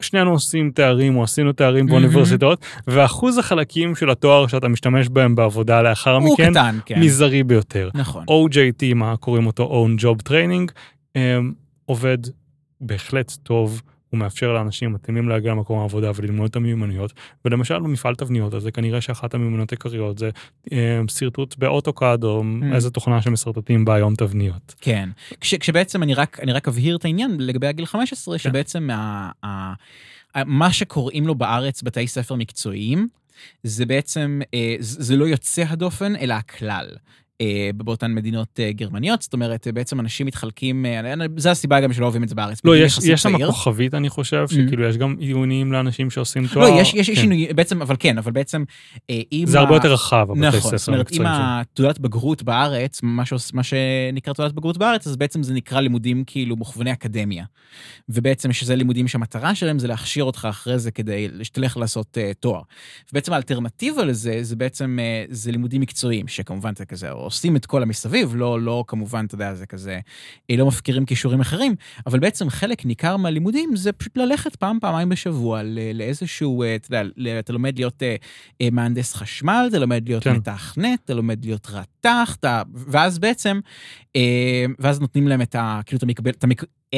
שנינו 0.00 0.30
עושים 0.30 0.70
תארים 0.70 1.16
או 1.16 1.24
עשינו 1.24 1.52
תארים 1.52 1.86
באוניברסיטאות, 1.86 2.64
ואחוז 2.86 3.38
החלקים 3.38 3.94
של 3.94 4.10
התואר 4.10 4.46
שאתה 4.46 4.68
משתמש 4.68 5.08
בהם 5.08 5.34
בעבודה 5.34 5.82
לאחר 5.82 6.18
מכן, 6.18 6.44
הוא 6.44 6.50
קטן, 6.50 6.78
כן. 6.86 7.00
מזערי 7.00 7.42
ביותר. 7.42 7.90
נכון. 7.94 8.24
OJT, 8.30 8.94
מה 8.94 9.16
קוראים 9.16 9.46
אותו? 9.46 9.86
Own 9.86 10.02
Job 10.02 10.28
Training, 10.28 10.72
עובד 11.84 12.18
בהחלט 12.80 13.32
טוב. 13.42 13.82
הוא 14.10 14.18
מאפשר 14.18 14.52
לאנשים 14.52 14.92
מתאימים 14.92 15.28
להגיע 15.28 15.52
למקום 15.52 15.78
העבודה 15.78 16.10
וללמוד 16.14 16.50
את 16.50 16.56
המיומנויות. 16.56 17.12
ולמשל 17.44 17.78
במפעל 17.78 18.14
תבניות, 18.14 18.54
אז 18.54 18.62
זה 18.62 18.70
כנראה 18.70 19.00
שאחת 19.00 19.34
המיומנויות 19.34 19.72
העיקריות 19.72 20.18
זה 20.18 20.30
אה, 20.72 21.00
שרטוט 21.08 21.56
באוטוקאד, 21.58 22.24
או 22.24 22.42
mm. 22.42 22.74
איזה 22.74 22.90
תוכנה 22.90 23.22
שמשרטטים 23.22 23.84
בה 23.84 23.94
היום 23.94 24.14
תבניות. 24.14 24.74
כן, 24.80 25.08
כש, 25.40 25.54
כשבעצם 25.54 26.02
אני 26.02 26.14
רק, 26.14 26.40
אני 26.42 26.52
רק 26.52 26.68
אבהיר 26.68 26.96
את 26.96 27.04
העניין 27.04 27.36
לגבי 27.38 27.66
הגיל 27.66 27.86
15, 27.86 28.34
כן. 28.34 28.42
שבעצם 28.42 28.90
ה, 28.90 29.30
ה, 29.44 29.72
ה, 30.34 30.44
מה 30.44 30.72
שקוראים 30.72 31.26
לו 31.26 31.34
בארץ 31.34 31.82
בתי 31.82 32.06
ספר 32.06 32.34
מקצועיים, 32.34 33.08
זה 33.62 33.86
בעצם, 33.86 34.40
אה, 34.54 34.76
זה 34.78 35.16
לא 35.16 35.24
יוצא 35.24 35.64
הדופן, 35.68 36.16
אלא 36.16 36.34
הכלל. 36.34 36.88
באותן 37.74 38.14
מדינות 38.14 38.60
גרמניות, 38.70 39.22
זאת 39.22 39.32
אומרת, 39.32 39.66
בעצם 39.74 40.00
אנשים 40.00 40.26
מתחלקים, 40.26 40.86
זה 41.36 41.50
הסיבה 41.50 41.80
גם 41.80 41.92
שלא 41.92 42.04
אוהבים 42.04 42.22
את 42.22 42.28
זה 42.28 42.34
בארץ. 42.34 42.60
לא, 42.64 42.76
יש 42.76 42.98
שם 43.16 43.46
כוכבית, 43.46 43.94
אני 43.94 44.08
חושב, 44.08 44.46
שכאילו 44.48 44.84
יש 44.84 44.96
גם 44.96 45.16
עיוניים 45.18 45.72
לאנשים 45.72 46.10
שעושים 46.10 46.46
תואר. 46.46 46.70
לא, 46.70 46.80
יש 46.80 47.08
עיוניים, 47.08 47.56
בעצם, 47.56 47.82
אבל 47.82 47.96
כן, 47.98 48.18
אבל 48.18 48.32
בעצם, 48.32 48.64
אם... 49.10 49.44
זה 49.46 49.58
הרבה 49.58 49.74
יותר 49.74 49.92
רחב, 49.92 50.26
הבתי 50.30 50.42
ספר 50.42 50.58
נכון, 50.58 50.76
זאת 50.76 50.88
אומרת, 50.88 51.12
אם 51.12 51.22
התעודת 51.26 51.98
בגרות 51.98 52.42
בארץ, 52.42 53.00
מה 53.52 53.62
שנקרא 53.62 54.32
תעודת 54.32 54.52
בגרות 54.52 54.78
בארץ, 54.78 55.06
אז 55.06 55.16
בעצם 55.16 55.42
זה 55.42 55.54
נקרא 55.54 55.80
לימודים 55.80 56.24
כאילו 56.26 56.56
מוכווני 56.56 56.92
אקדמיה. 56.92 57.44
ובעצם 58.08 58.52
שזה 58.52 58.76
לימודים 58.76 59.08
שהמטרה 59.08 59.54
שלהם 59.54 59.78
זה 59.78 59.88
להכשיר 59.88 60.24
אותך 60.24 60.46
אחרי 60.50 60.78
זה 60.78 60.90
כדי 60.90 61.28
שתלך 61.42 61.76
לעשות 61.76 62.18
תואר. 62.40 62.60
ובעצם 63.12 63.32
האלטרנטיבה 63.32 64.04
לזה, 64.04 64.38
זה 64.42 64.56
בעצם, 64.56 64.98
זה 65.28 65.52
לימודים 65.52 65.80
מקצועיים, 65.80 66.28
שכמובן 66.28 66.72
זה 66.76 66.84
כזה, 66.84 67.10
עושים 67.26 67.56
את 67.56 67.66
כל 67.66 67.82
המסביב, 67.82 68.36
לא, 68.36 68.60
לא 68.60 68.84
כמובן, 68.86 69.24
אתה 69.24 69.34
יודע, 69.34 69.54
זה 69.54 69.66
כזה, 69.66 70.00
לא 70.50 70.66
מפקירים 70.66 71.06
כישורים 71.06 71.40
אחרים, 71.40 71.74
אבל 72.06 72.18
בעצם 72.18 72.50
חלק 72.50 72.84
ניכר 72.84 73.16
מהלימודים 73.16 73.76
זה 73.76 73.92
פשוט 73.92 74.18
ללכת 74.18 74.56
פעם, 74.56 74.78
פעמיים 74.80 75.08
בשבוע 75.08 75.60
לאיזשהו, 75.94 76.64
אתה 76.64 76.96
יודע, 76.96 77.38
אתה 77.38 77.52
לומד 77.52 77.78
להיות 77.78 78.02
אה, 78.02 78.16
מהנדס 78.72 79.14
חשמל, 79.14 79.66
אתה 79.68 79.78
לומד 79.78 80.08
להיות 80.08 80.24
כן. 80.24 80.36
מתכנת, 80.36 81.00
אתה 81.04 81.14
לומד 81.14 81.44
להיות 81.44 81.66
רתח, 81.70 82.36
אתה, 82.40 82.62
ואז 82.74 83.18
בעצם, 83.18 83.60
אה, 84.16 84.64
ואז 84.78 85.00
נותנים 85.00 85.28
להם 85.28 85.42
את 85.42 85.54
ה... 85.54 85.80
כאילו, 85.86 85.96
אתה 85.98 86.06
מקבל, 86.06 86.30
אתה, 86.30 86.46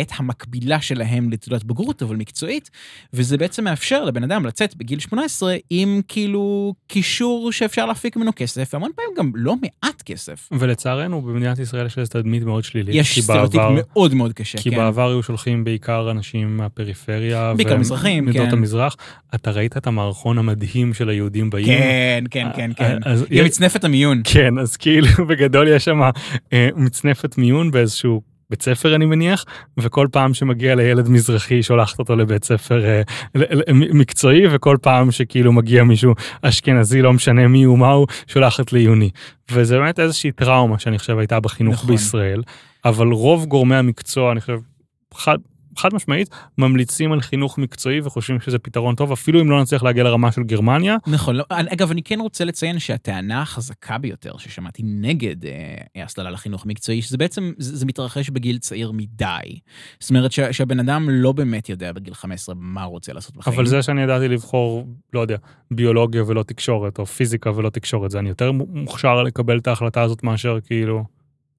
את 0.01 0.13
המקבילה 0.17 0.81
שלהם 0.81 1.31
לתעודת 1.31 1.65
בגרות, 1.65 2.03
אבל 2.03 2.17
מקצועית, 2.17 2.71
וזה 3.13 3.37
בעצם 3.37 3.65
מאפשר 3.65 4.05
לבן 4.05 4.23
אדם 4.25 4.47
לצאת 4.47 4.77
בגיל 4.77 4.99
18 4.99 5.57
עם 5.71 6.01
כאילו 6.09 6.75
קישור 6.87 7.53
שאפשר 7.53 7.87
להפיק 7.87 8.17
ממנו 8.17 8.31
כסף, 8.37 8.71
והמון 8.73 8.91
פעמים 8.97 9.11
גם 9.19 9.33
לא 9.35 9.55
מעט 9.57 10.03
כסף. 10.03 10.49
ולצערנו, 10.53 11.23
במדינת 11.23 11.59
ישראל 11.59 11.87
יש 11.87 11.99
לזה 11.99 12.11
תדמית 12.11 12.43
מאוד 12.43 12.65
שלילית. 12.65 12.95
יש 12.95 13.19
סטריאוטיפ 13.19 13.61
מאוד 13.75 14.15
מאוד 14.15 14.33
קשה, 14.33 14.59
כי 14.59 14.65
כן. 14.65 14.71
כי 14.71 14.77
בעבר 14.77 15.09
היו 15.09 15.23
שולחים 15.23 15.65
בעיקר 15.65 16.11
אנשים 16.11 16.57
מהפריפריה. 16.57 17.55
בעיקר 17.57 17.77
מזרחים, 17.77 18.33
כן. 18.33 18.39
מעדות 18.39 18.53
המזרח. 18.53 18.97
אתה 19.35 19.51
ראית 19.51 19.77
את 19.77 19.87
המערכון 19.87 20.39
המדהים 20.39 20.95
של 20.95 21.09
היהודים 21.09 21.51
באיים? 21.51 21.67
כן, 21.67 22.25
כן, 22.31 22.49
כן, 22.57 22.71
כן. 22.77 22.99
עם 23.31 23.45
מצנפת 23.45 23.85
המיון. 23.85 24.23
כן, 24.25 24.59
אז 24.59 24.77
כאילו 24.77 25.09
בגדול 25.29 25.69
יש 25.69 25.85
שם 25.85 26.01
אה, 26.53 26.69
מצנפת 26.77 27.39
מיון 27.39 27.71
באיזשהו 27.71 28.38
בית 28.51 28.63
ספר 28.63 28.95
אני 28.95 29.07
מניח, 29.07 29.45
וכל 29.79 30.09
פעם 30.13 30.35
שמגיע 30.35 30.75
לילד 30.75 31.09
מזרחי 31.09 31.63
שולחת 31.63 31.99
אותו 31.99 32.17
לבית 32.17 32.45
ספר 32.45 32.85
אה, 32.85 33.03
מקצועי, 33.75 34.43
וכל 34.51 34.77
פעם 34.83 35.11
שכאילו 35.11 35.53
מגיע 35.53 35.85
מישהו 35.85 36.15
אשכנזי, 36.43 37.03
לא 37.03 37.13
משנה 37.13 37.49
מי 37.49 37.63
הוא 37.63 37.79
מה 37.79 37.91
הוא, 37.91 38.07
שולחת 38.27 38.73
לעיוני. 38.73 39.11
וזה 39.51 39.79
באמת 39.79 40.01
איזושהי 40.01 40.33
טראומה 40.33 40.79
שאני 40.79 40.99
חושב 40.99 41.19
הייתה 41.19 41.41
בחינוך 41.41 41.75
נכון. 41.75 41.91
בישראל, 41.91 42.43
אבל 42.85 43.07
רוב 43.07 43.47
גורמי 43.47 43.77
המקצוע, 43.77 44.33
אני 44.33 44.41
חושב, 44.41 44.59
חד, 45.15 45.39
חד 45.79 45.95
משמעית 45.95 46.31
ממליצים 46.59 47.13
על 47.13 47.21
חינוך 47.21 47.59
מקצועי 47.59 48.01
וחושבים 48.01 48.41
שזה 48.41 48.59
פתרון 48.59 48.95
טוב, 48.95 49.13
אפילו 49.13 49.41
אם 49.41 49.51
לא 49.51 49.63
נצליח 49.63 49.83
להגיע 49.83 50.05
לרמה 50.05 50.33
של 50.33 50.43
גרמניה. 50.43 50.97
נכון, 51.07 51.37
לא, 51.37 51.45
אגב, 51.51 51.91
אני 51.91 52.03
כן 52.03 52.21
רוצה 52.21 52.45
לציין 52.45 52.79
שהטענה 52.79 53.43
החזקה 53.43 53.99
ביותר 53.99 54.37
ששמעתי 54.37 54.83
נגד 54.85 55.47
אה, 55.47 56.05
הסללה 56.05 56.31
לחינוך 56.31 56.67
מקצועי, 56.67 57.03
שזה 57.03 57.19
בעצם, 57.19 57.53
זה, 57.59 57.77
זה 57.77 57.87
מתרחש 57.87 58.31
בגיל 58.31 58.59
צעיר 58.59 58.93
מדי. 58.93 59.59
זאת 60.01 60.11
אומרת 60.11 60.33
ש, 60.33 60.41
שהבן 60.41 60.81
אדם 60.81 61.11
לא 61.11 61.33
באמת 61.33 61.69
יודע 61.69 61.93
בגיל 61.93 62.15
15 62.15 62.55
מה 62.59 62.83
הוא 62.83 62.91
רוצה 62.91 63.13
לעשות 63.13 63.37
בחיים. 63.37 63.57
אבל 63.57 63.67
זה 63.67 63.83
שאני 63.83 64.03
ידעתי 64.03 64.29
לבחור, 64.29 64.87
לא 65.13 65.21
יודע, 65.21 65.37
ביולוגיה 65.71 66.23
ולא 66.27 66.43
תקשורת, 66.43 66.99
או 66.99 67.07
פיזיקה 67.07 67.51
ולא 67.51 67.71
תקשורת, 67.71 68.11
זה 68.11 68.19
אני 68.19 68.29
יותר 68.29 68.53
מוכשר 68.53 69.23
לקבל 69.23 69.59
את 69.59 69.67
ההחלטה 69.67 70.03
הזאת 70.03 70.23
מאשר 70.23 70.59
כאילו, 70.65 71.05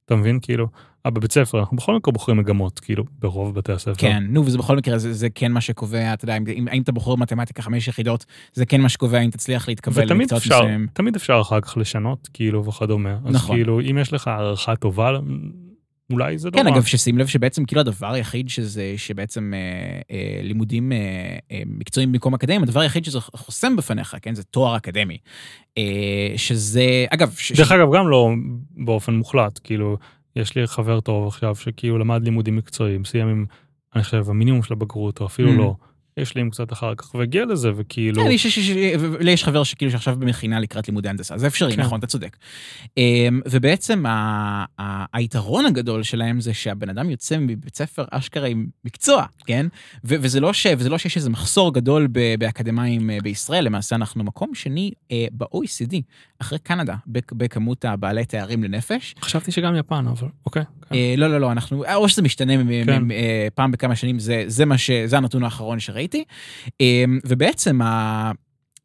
אתה 0.10 0.17
מבין? 0.17 0.39
כאילו, 0.41 0.67
אה, 1.06 1.12
בבית 1.12 1.32
ספר, 1.32 1.60
אנחנו 1.60 1.78
בכל 1.78 1.95
מקרה 1.95 2.12
בוחרים 2.12 2.38
מגמות, 2.38 2.80
כאילו, 2.80 3.04
ברוב 3.19 3.56
בתי 3.56 3.72
הספר. 3.72 3.93
כן, 3.98 4.24
נו, 4.30 4.45
וזה 4.45 4.58
בכל 4.58 4.78
מקרה, 4.78 4.98
זה, 4.98 5.13
זה 5.13 5.30
כן 5.30 5.52
מה 5.52 5.62
שקובע, 5.62 6.13
אתה 6.13 6.24
יודע, 6.24 6.38
אם, 6.38 6.67
אם 6.74 6.82
אתה 6.82 6.91
בוחר 6.91 7.15
מתמטיקה 7.15 7.62
חמש 7.62 7.88
יחידות, 7.88 8.26
זה 8.54 8.65
כן 8.65 8.82
מה 8.82 8.89
שקובע 8.89 9.19
אם 9.19 9.30
תצליח 9.30 9.67
להתקבל 9.67 10.12
למקצועות 10.12 10.45
מסוימים. 10.45 10.88
ותמיד 10.91 11.15
אפשר 11.15 11.41
אחר 11.41 11.62
כך 11.62 11.78
לשנות, 11.78 12.30
כאילו, 12.34 12.65
וכדומה. 12.65 13.17
אז 13.26 13.36
נכון. 13.36 13.56
כאילו, 13.56 13.80
אם 13.82 13.98
יש 14.02 14.13
לך 14.13 14.28
הערכה 14.28 14.76
טובה, 14.76 15.12
אולי 16.13 16.38
זה 16.38 16.50
כן, 16.52 16.65
לא 16.65 16.72
אגב, 16.72 16.84
ששים 16.84 17.17
לב 17.17 17.28
שבעצם, 17.28 17.65
כאילו, 17.65 17.82
הדבר 17.82 18.13
היחיד 18.13 18.50
שזה, 18.50 18.93
שבעצם 18.98 19.54
אה, 19.54 19.60
אה, 20.12 20.39
לימודים 20.43 20.91
אה, 20.91 20.98
אה, 21.52 21.62
מקצועיים 21.65 22.12
במקום 22.12 22.34
אקדמיים, 22.34 22.63
הדבר 22.63 22.80
היחיד 22.80 23.06
שזה 23.06 23.19
חוסם 23.22 23.76
בפניך, 23.76 24.17
כן, 24.22 24.36
זה 24.36 24.43
תואר 24.43 24.78
אקדמי. 24.78 25.17
אה, 25.78 26.34
שזה, 26.36 27.06
אגב... 27.10 27.36
ש... 27.38 27.52
דרך 27.52 27.72
אגב, 27.72 27.95
גם 27.95 28.08
לא 28.08 28.30
באופן 28.72 29.13
מוחלט, 29.13 29.60
כאילו... 29.63 29.98
יש 30.36 30.56
לי 30.56 30.67
חבר 30.67 31.00
טוב 31.00 31.28
עכשיו 31.28 31.56
שכאילו 31.56 31.98
למד 31.98 32.24
לימודים 32.24 32.56
מקצועיים, 32.56 33.06
סיים 33.06 33.28
עם, 33.28 33.45
אני 33.95 34.04
חושב, 34.04 34.30
המינימום 34.30 34.63
של 34.63 34.74
הבגרות, 34.74 35.22
או 35.22 35.26
אפילו 35.26 35.50
mm. 35.50 35.58
לא, 35.58 35.76
ישלים 36.17 36.50
קצת 36.50 36.74
אחר 36.74 36.95
כך 36.95 37.15
ויגיע 37.15 37.45
לזה, 37.45 37.72
וכאילו... 37.76 38.24
כן, 38.24 38.32
יש- 38.32 38.45
יש- 38.45 38.58
יש- 38.58 39.02
לי 39.19 39.32
יש 39.32 39.43
חבר 39.43 39.63
שכאילו 39.63 39.91
שעכשיו 39.91 40.15
במכינה 40.19 40.60
לקראת 40.60 40.88
לימודי 40.88 41.10
הנדסה, 41.10 41.38
זה 41.38 41.48
אפשרי, 41.48 41.76
כן. 41.76 41.82
נכון, 41.82 42.00
אתה 42.00 42.08
צודק. 42.08 42.38
אמ, 42.98 43.41
ובעצם 43.50 44.06
ה- 44.06 44.65
ה- 44.82 45.17
היתרון 45.17 45.65
הגדול 45.65 46.04
שלהם 46.04 46.41
זה 46.41 46.54
שהבן 46.54 46.89
אדם 46.89 47.10
יוצא 47.10 47.38
מבית 47.39 47.76
ספר 47.76 48.06
אשכרה 48.12 48.48
עם 48.48 48.65
מקצוע, 48.86 49.26
כן? 49.45 49.65
ו- 50.04 50.15
וזה 50.22 50.39
לא 50.39 50.54
ש- 50.54 50.67
וזה 50.78 50.89
לא 50.89 50.98
שיש 50.98 51.17
איזה 51.17 51.30
מחסור 51.30 51.74
גדול 51.74 52.08
ב- 52.12 52.36
באקדמאים 52.39 53.10
אה, 53.10 53.17
בישראל, 53.24 53.63
למעשה 53.65 53.95
אנחנו 53.95 54.24
מקום 54.24 54.56
שני 54.56 54.91
אה, 55.12 55.26
ב-OECD, 55.32 55.95
אחרי 56.41 56.60
קנדה, 56.60 56.95
בכ- 57.08 57.34
בכמות 57.34 57.86
הבעלי 57.86 58.26
תארים 58.26 58.63
לנפש. 58.63 59.15
חשבתי 59.22 59.52
שגם 59.52 59.76
יפן, 59.76 60.06
אבל 60.08 60.28
אוקיי. 60.45 60.63
כן. 60.89 60.95
אה, 60.95 61.13
לא, 61.17 61.28
לא, 61.28 61.38
לא, 61.41 61.52
אנחנו, 61.52 61.84
או 61.95 62.10
שזה 62.10 62.22
משתנה 62.22 62.54
כן. 62.86 63.04
פעם 63.56 63.72
בכמה 63.72 63.95
שנים, 63.95 64.19
זה, 64.19 64.43
זה 64.48 64.65
מה 64.65 64.78
ש... 64.78 64.91
זה 65.06 65.17
הנתון 65.17 65.43
האחרון 65.43 65.80
שראיתי. 65.80 66.09
אה, 66.82 67.04
ובעצם, 67.26 67.82
ה... 67.82 68.32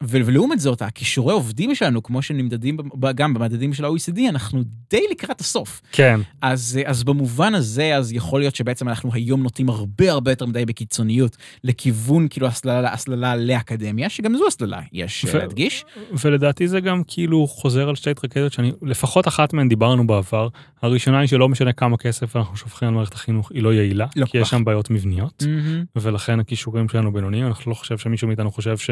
ולעומת 0.08 0.60
זאת, 0.60 0.82
הכישורי 0.82 1.32
עובדים 1.32 1.74
שלנו, 1.74 2.02
כמו 2.02 2.22
שנמדדים 2.22 2.76
גם 3.14 3.34
במדדים 3.34 3.74
של 3.74 3.84
ה-OECD, 3.84 4.20
אנחנו 4.28 4.62
די 4.90 5.02
לקראת 5.10 5.40
הסוף. 5.40 5.82
כן, 5.92 6.20
אז, 6.42 6.80
אה, 6.82 6.90
אז 6.90 7.04
במובן 7.04 7.54
הזה, 7.54 7.96
אז 7.96 8.12
יכול 8.12 8.40
להיות 8.40 8.56
שבעצם 8.56 8.88
אנחנו 8.88 9.10
היום 9.12 9.42
נוטים 9.42 9.68
הרבה 9.68 10.10
הרבה 10.10 10.32
יותר 10.32 10.46
מדי 10.46 10.66
בקיצוניות 10.66 11.36
לכיוון 11.64 12.28
כאילו 12.28 12.46
הסללה, 12.46 12.92
הסללה 12.92 13.36
לאקדמיה, 13.36 14.08
שגם 14.08 14.36
זו 14.36 14.46
הסללה, 14.46 14.80
יש 14.92 15.24
ו- 15.24 15.28
ו... 15.32 15.38
להדגיש. 15.38 15.84
ולדעתי 16.24 16.68
זה 16.68 16.80
גם 16.80 17.02
כאילו 17.06 17.46
חוזר 17.46 17.88
על 17.88 17.94
שתי 17.94 18.14
טרקדיות 18.14 18.52
שאני, 18.52 18.72
לפחות 18.82 19.28
אחת 19.28 19.52
מהן 19.52 19.68
דיברנו 19.68 20.06
בעבר. 20.06 20.48
הראשונה 20.82 21.18
היא 21.18 21.28
שלא 21.28 21.48
משנה 21.48 21.72
כמה 21.72 21.96
כסף 21.96 22.36
אנחנו 22.36 22.56
שופכים 22.56 22.88
על 22.88 22.94
מערכת 22.94 23.14
החינוך, 23.14 23.52
היא 23.52 23.62
לא 23.62 23.74
יעילה, 23.74 24.06
לא 24.16 24.26
כי 24.26 24.32
כל 24.32 24.38
יש 24.38 24.44
כך. 24.44 24.50
שם 24.50 24.64
בעיות 24.64 24.90
מבניות, 24.90 25.42
מהמם. 25.46 25.84
ולכן 25.96 26.40
הכישורים 26.40 26.88
שלנו 26.88 27.12
בינוניים, 27.12 27.46
אנחנו 27.46 27.70
לא 27.70 27.74
חושב 27.76 27.98
שמישהו 27.98 28.28
מאיתנו 28.28 28.50
חושב 28.50 28.76
ש... 28.78 28.90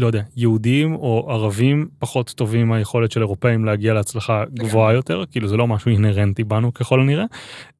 לא 0.00 0.06
יודע, 0.06 0.22
יהודים 0.36 0.94
או 0.94 1.26
ערבים 1.30 1.88
פחות 1.98 2.30
טובים 2.36 2.68
מהיכולת 2.68 3.12
של 3.12 3.20
אירופאים 3.20 3.64
להגיע 3.64 3.94
להצלחה 3.94 4.44
גבוהה 4.54 4.92
יותר, 4.92 5.24
כאילו 5.30 5.48
זה 5.48 5.56
לא 5.56 5.66
משהו 5.66 5.90
אינהרנטי 5.90 6.44
בנו 6.44 6.74
ככל 6.74 7.00
הנראה. 7.00 7.24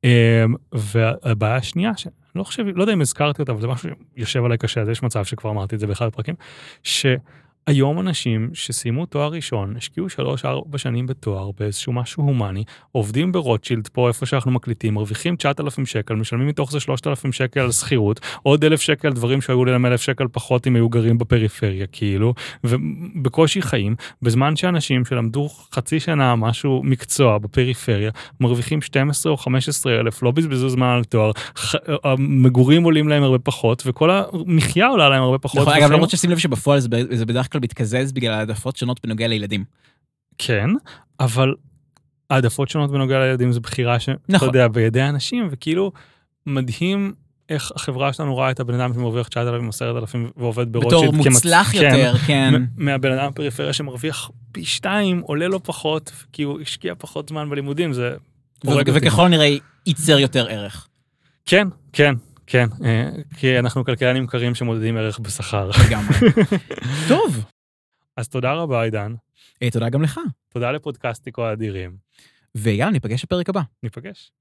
אמ, 0.04 0.10
והבעיה 0.72 1.56
השנייה, 1.56 1.92
שאני 1.96 2.12
לא 2.36 2.44
חושב, 2.44 2.64
לא 2.74 2.82
יודע 2.82 2.92
אם 2.92 3.00
הזכרתי 3.00 3.42
אותה, 3.42 3.52
אבל 3.52 3.60
זה 3.60 3.66
משהו 3.66 3.90
שיושב 4.16 4.44
עליי 4.44 4.58
קשה, 4.58 4.80
אז 4.80 4.88
יש 4.88 5.02
מצב 5.02 5.24
שכבר 5.24 5.50
אמרתי 5.50 5.74
את 5.74 5.80
זה 5.80 5.86
באחד 5.86 6.06
הפרקים, 6.06 6.34
שהיום 7.68 8.00
אנשים 8.00 8.50
שסיימו 8.54 9.06
תואר 9.06 9.32
ראשון, 9.32 9.74
השקיעו 9.76 10.08
שלוש 10.08 10.44
ארבע 10.44 10.78
שנים 10.78 11.06
בתואר 11.06 11.50
באיזשהו 11.60 11.92
משהו 11.92 12.22
הומני, 12.24 12.64
עובדים 12.92 13.32
ברוטשילד 13.32 13.88
פה 13.92 14.08
איפה 14.08 14.26
שאנחנו 14.26 14.50
מקליטים, 14.50 14.94
מרוויחים 14.94 15.36
9,000 15.36 15.86
שקל, 15.86 16.14
משלמים 16.14 16.48
מתוך 16.48 16.72
זה 16.72 16.80
3,000 16.80 17.32
שקל 17.32 17.60
על 17.60 17.72
שכירות, 17.72 18.20
עוד 18.42 18.64
1,000 18.64 18.80
שקל 18.80 19.12
דברים 19.12 19.40
שהיו 19.40 19.64
להם 19.64 19.86
1,000 19.86 20.00
שקל 20.00 20.24
פחות 20.32 20.66
אם 20.66 20.76
היו 20.76 20.88
גרים 20.88 21.18
בפריפריה 21.18 21.86
כאילו, 21.86 22.34
ובקושי 22.64 23.62
חיים, 23.62 23.94
בזמן 24.22 24.56
שאנשים 24.56 25.04
שלמדו 25.04 25.48
חצי 25.72 26.00
שנה 26.00 26.36
משהו 26.36 26.82
מקצוע 26.84 27.38
בפריפריה, 27.38 28.10
מרוויחים 28.40 28.82
12 28.82 29.32
או 29.32 29.36
15 29.36 30.00
אלף, 30.00 30.22
לא 30.22 30.30
בזבזו 30.30 30.68
זמן 30.68 30.86
על 30.86 31.04
תואר, 31.04 31.30
ח- 31.58 31.74
המגורים 32.04 32.82
עולים 32.82 33.08
להם 33.08 33.22
הרבה 33.22 33.38
פחות, 33.38 33.82
וכל 33.86 34.10
המחיה 34.10 34.86
עולה 34.86 35.08
להם 35.08 35.22
הרבה 35.22 35.38
פחות. 35.38 35.60
נכון, 35.60 35.74
אגב, 35.74 35.92
למרות 35.92 36.10
ששים 36.10 36.30
לב 36.30 36.38
שבפועל 36.38 36.80
זה 36.80 36.88
ב- 36.88 37.14
זה 37.14 37.26
בדרך 37.50 37.52
כלל 37.52 37.60
מתקזז 37.62 38.12
בגלל 38.12 38.32
העדפות 38.34 38.76
שונות 38.76 39.00
בנוגע 39.06 39.28
לילדים. 39.28 39.64
כן, 40.38 40.70
אבל 41.20 41.54
העדפות 42.30 42.68
שונות 42.68 42.90
בנוגע 42.90 43.18
לילדים 43.20 43.52
זו 43.52 43.60
בחירה 43.60 44.00
שאתה 44.00 44.18
נכון. 44.28 44.48
יודע, 44.48 44.68
בידי 44.68 45.00
האנשים, 45.00 45.48
וכאילו 45.50 45.92
מדהים 46.46 47.14
איך 47.48 47.72
החברה 47.76 48.12
שלנו 48.12 48.34
רואה 48.34 48.50
את 48.50 48.60
הבן 48.60 48.74
אדם 48.74 48.94
שמרוויח 48.94 49.28
9,000 49.28 49.64
או 49.64 49.68
10,000 49.68 50.30
ועובד 50.36 50.72
ברוטשילד. 50.72 51.02
בתור 51.14 51.32
מוצלח 51.32 51.72
כמצ- 51.72 51.76
יותר, 51.76 52.14
כן. 52.26 52.54
מ- 52.54 52.66
מהבן 52.84 53.12
אדם 53.12 53.30
בפריפריה 53.30 53.72
שמרוויח 53.72 54.30
פי 54.52 54.64
שתיים, 54.64 55.20
עולה 55.20 55.48
לו 55.48 55.62
פחות, 55.62 56.12
כי 56.32 56.42
הוא 56.42 56.60
השקיע 56.60 56.94
פחות 56.98 57.28
זמן 57.28 57.50
בלימודים, 57.50 57.92
זה. 57.92 58.14
וככל 58.86 59.24
הנראה 59.26 59.56
ייצר 59.86 60.18
יותר 60.18 60.46
ערך. 60.48 60.88
כן, 61.46 61.68
כן, 61.92 62.14
כן, 62.50 62.66
אה, 62.84 63.10
כי 63.36 63.58
אנחנו 63.58 63.84
כלכלנים 63.84 64.26
קרים 64.26 64.54
שמודדים 64.54 64.96
ערך 64.96 65.18
בשכר. 65.18 65.70
לגמרי. 65.86 66.14
טוב, 67.08 67.44
אז 68.16 68.28
תודה 68.28 68.52
רבה, 68.52 68.82
עידן. 68.82 69.14
אה, 69.62 69.70
תודה 69.70 69.88
גם 69.88 70.02
לך. 70.02 70.20
תודה 70.48 70.72
לפודקאסטיקו 70.72 71.44
האדירים. 71.44 71.96
ויאללה, 72.54 72.90
ניפגש 72.92 73.24
בפרק 73.24 73.48
הבא. 73.48 73.60
ניפגש. 73.82 74.32